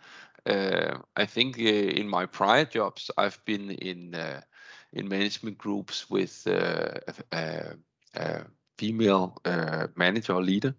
[0.46, 4.40] Uh, I think uh, in my prior jobs, I've been in uh,
[4.92, 6.94] in management groups with uh,
[7.32, 7.74] uh,
[8.78, 9.36] female
[9.96, 10.74] manager or leader,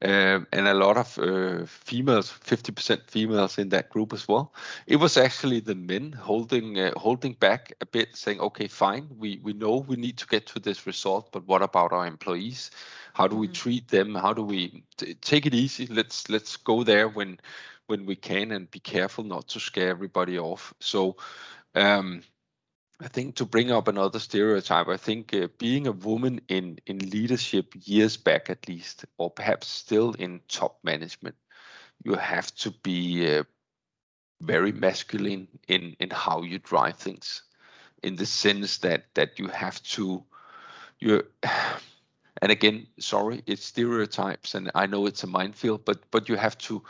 [0.00, 4.54] um, and a lot of uh, females, 50% females in that group as well.
[4.86, 9.40] It was actually the men holding uh, holding back a bit, saying, "Okay, fine, we
[9.42, 12.70] we know we need to get to this result, but what about our employees?
[13.14, 13.54] How do we mm-hmm.
[13.54, 14.14] treat them?
[14.14, 15.86] How do we t- take it easy?
[15.86, 17.40] Let's let's go there when
[17.88, 21.16] when we can, and be careful not to scare everybody off." So.
[21.74, 22.22] Um,
[23.00, 26.98] I think to bring up another stereotype, I think uh, being a woman in in
[26.98, 31.36] leadership years back at least, or perhaps still in top management,
[32.04, 33.44] you have to be uh,
[34.40, 37.42] very masculine in in how you drive things,
[38.02, 40.24] in the sense that that you have to
[41.00, 41.24] you.
[42.40, 46.56] And again, sorry, it's stereotypes, and I know it's a minefield, but but you have
[46.58, 46.84] to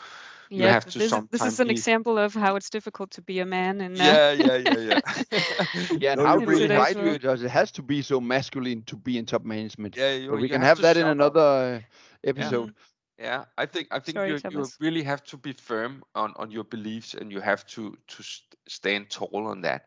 [0.57, 3.11] you yeah, have to this, sometimes this is an be, example of how it's difficult
[3.13, 5.01] to be a man and uh, yeah yeah yeah yeah
[6.01, 7.83] yeah and No, how you really really right have you to- does it has to
[7.83, 10.73] be so masculine to be in top management yeah you, but we you can have,
[10.73, 11.37] to that in shout out.
[11.37, 11.81] another uh,
[12.25, 12.71] episode
[13.19, 14.79] Yeah, I think I think Sorry, you you Thomas.
[14.81, 18.57] really have to be firm on on your beliefs, and you have to to st-
[18.69, 19.83] stand tall on that,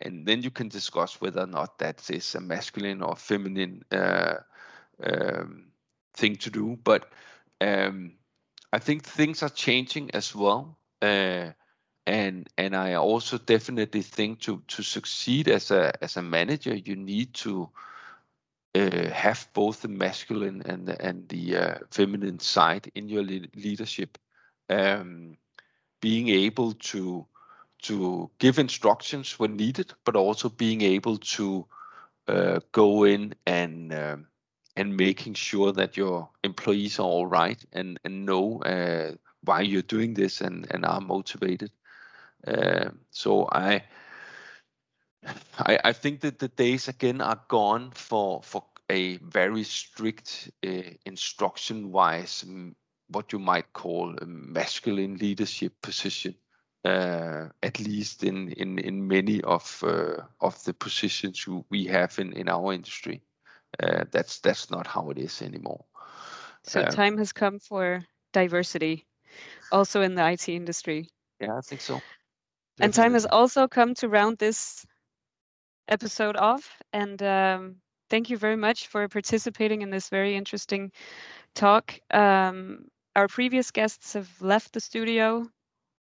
[0.00, 4.36] and then you can discuss whether or not that is a masculine or feminine uh,
[5.02, 5.72] um,
[6.14, 6.76] thing to do.
[6.82, 7.10] But
[7.60, 8.14] um,
[8.76, 11.52] I think things are changing as well, uh,
[12.06, 16.94] and and I also definitely think to to succeed as a as a manager, you
[16.94, 17.70] need to
[18.74, 23.48] uh, have both the masculine and the, and the uh, feminine side in your le-
[23.54, 24.18] leadership.
[24.68, 25.38] Um,
[26.02, 27.26] being able to
[27.84, 31.66] to give instructions when needed, but also being able to
[32.28, 34.26] uh, go in and um,
[34.76, 39.12] and making sure that your employees are all right and and know uh,
[39.42, 41.70] why you're doing this and and are motivated.
[42.46, 43.82] Uh, so I
[45.58, 50.90] I, I think that the days again are gone for for a very strict uh,
[51.04, 52.44] instruction wise
[53.08, 56.34] what you might call a masculine leadership position
[56.84, 62.32] uh, at least in in in many of uh, of the positions we have in
[62.32, 63.20] in our industry
[63.82, 65.84] uh, that's that's not how it is anymore
[66.62, 69.06] so Um, time has come for diversity
[69.70, 71.08] also in the IT industry.
[71.40, 72.02] yeah i think so
[72.80, 74.86] And time has also come to round this
[75.88, 76.80] episode off.
[76.92, 77.76] And um,
[78.10, 80.92] thank you very much for participating in this very interesting
[81.54, 81.98] talk.
[82.12, 85.46] Um, our previous guests have left the studio,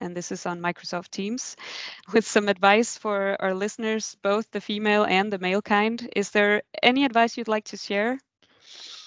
[0.00, 1.56] and this is on Microsoft Teams,
[2.12, 6.08] with some advice for our listeners, both the female and the male kind.
[6.16, 8.18] Is there any advice you'd like to share?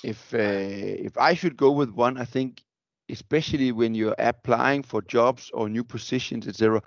[0.04, 2.64] if uh, if I should go with one, I think
[3.10, 6.82] especially when you're applying for jobs or new positions, etc.,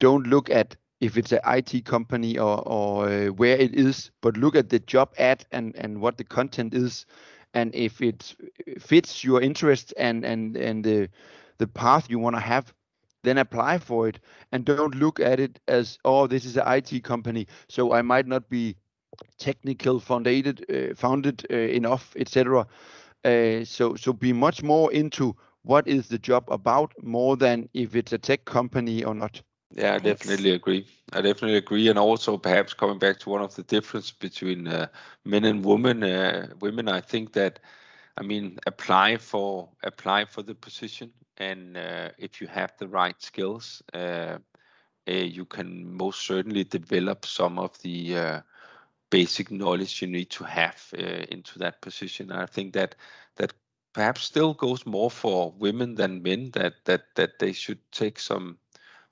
[0.00, 4.36] don't look at if it's an IT company or or uh, where it is, but
[4.36, 7.06] look at the job ad and and what the content is,
[7.54, 8.34] and if it
[8.78, 11.08] fits your interest and and and the
[11.58, 12.72] the path you want to have,
[13.22, 14.20] then apply for it
[14.52, 18.26] and don't look at it as oh this is an IT company, so I might
[18.26, 18.76] not be
[19.38, 22.66] technical founded uh, founded uh, enough etc
[23.24, 27.94] uh, so so be much more into what is the job about more than if
[27.94, 30.00] it's a tech company or not Yeah, I Thanks.
[30.00, 30.86] definitely agree.
[31.12, 34.88] I definitely agree, and also perhaps coming back to one of the difference between uh,
[35.24, 36.02] men and women.
[36.02, 37.60] Uh, women, I think that,
[38.16, 41.12] I mean, apply for apply for the position,
[41.42, 44.38] and uh, if you have the right skills, uh,
[45.08, 48.40] uh, you can most certainly develop some of the uh,
[49.10, 52.30] basic knowledge you need to have uh, into that position.
[52.30, 52.94] I think that
[53.36, 53.52] that
[53.92, 56.50] perhaps still goes more for women than men.
[56.52, 58.58] That that that they should take some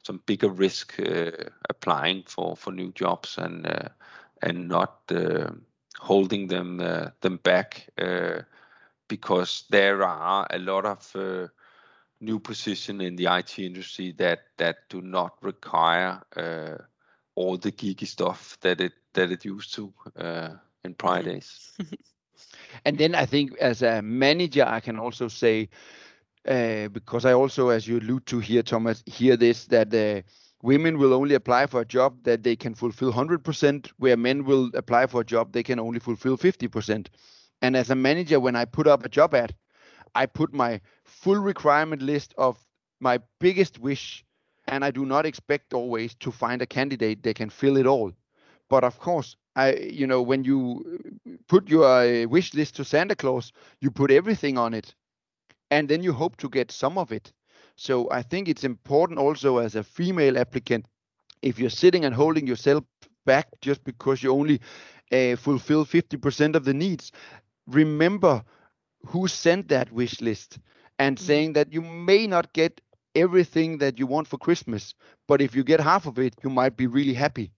[0.05, 0.99] some bigger risk
[1.69, 3.67] applying for for new jobs and
[4.43, 5.13] and not
[5.99, 6.79] holding them
[7.21, 7.89] them back
[9.09, 11.51] because there are a lot of
[12.21, 16.77] new position in the IT industry that that do not require uh,
[17.35, 20.51] all the geeky stuff that it that it used to uh,
[20.85, 21.25] in prior Mhm.
[21.25, 21.61] days.
[22.85, 25.69] and then i think as a manager i can also say
[26.49, 30.21] uh, because i also as you allude to here thomas hear this that uh,
[30.63, 34.71] women will only apply for a job that they can fulfill 100% where men will
[34.75, 37.11] apply for a job they can only fulfill 50%
[37.63, 39.55] and as a manager when i put up a job ad
[40.15, 42.59] I put my full requirement list of
[43.01, 44.25] my biggest wish,
[44.67, 48.13] and I do not expect always to find a candidate that can fill it all.
[48.69, 50.85] But of course, I, you know, when you
[51.49, 54.95] put your uh, wish list to Santa Claus, you put everything on it,
[55.71, 57.33] and then you hope to get some of it.
[57.77, 60.87] So I think it's important also as a female applicant,
[61.43, 62.85] if you're sitting and holding yourself
[63.25, 64.61] back just because you only
[65.13, 67.13] uh, fulfill 50% of the needs,
[67.67, 68.45] remember
[69.07, 70.59] who sent that wish list
[70.99, 71.21] and mm.
[71.21, 72.81] saying that you may not get
[73.15, 74.95] everything that you want for Christmas,
[75.27, 77.51] but if you get half of it, you might be really happy.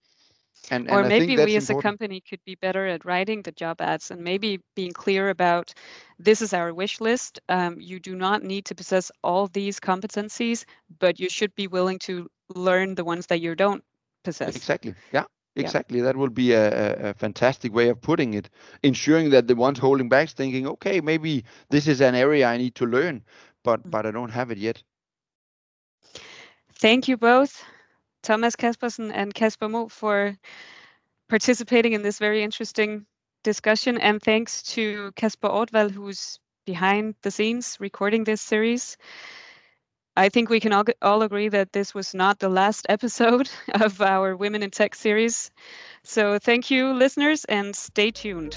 [0.71, 1.71] And, or and maybe we as important.
[1.71, 5.75] a company could be better at writing the job ads and maybe being clear about
[6.19, 7.41] this is our wish list.
[7.49, 10.65] Um, you do not need to possess all these competencies,
[11.01, 13.83] but you should be willing to learn the ones that you don't
[14.23, 14.55] possess.
[14.55, 14.95] Exactly.
[15.13, 15.25] Yeah.
[15.57, 15.99] Exactly.
[15.99, 16.05] Yeah.
[16.05, 18.49] That would be a, a, fantastic way of putting it,
[18.83, 22.57] ensuring that the ones holding back is thinking, okay, maybe this is an area I
[22.57, 23.23] need to learn,
[23.63, 23.91] but mm-hmm.
[23.91, 24.83] but I don't have it yet.
[26.75, 27.63] Thank you both,
[28.23, 30.37] Thomas Kaspersen and Kasper Mo, for
[31.29, 33.07] participating in this very interesting
[33.45, 33.99] discussion.
[33.99, 38.97] And thanks to Kasper Ortval, who's behind the scenes recording this series.
[40.17, 43.49] I think we can all, all agree that this was not the last episode
[43.81, 45.51] of our Women in Tech series.
[46.03, 48.57] So thank you, listeners, and stay tuned.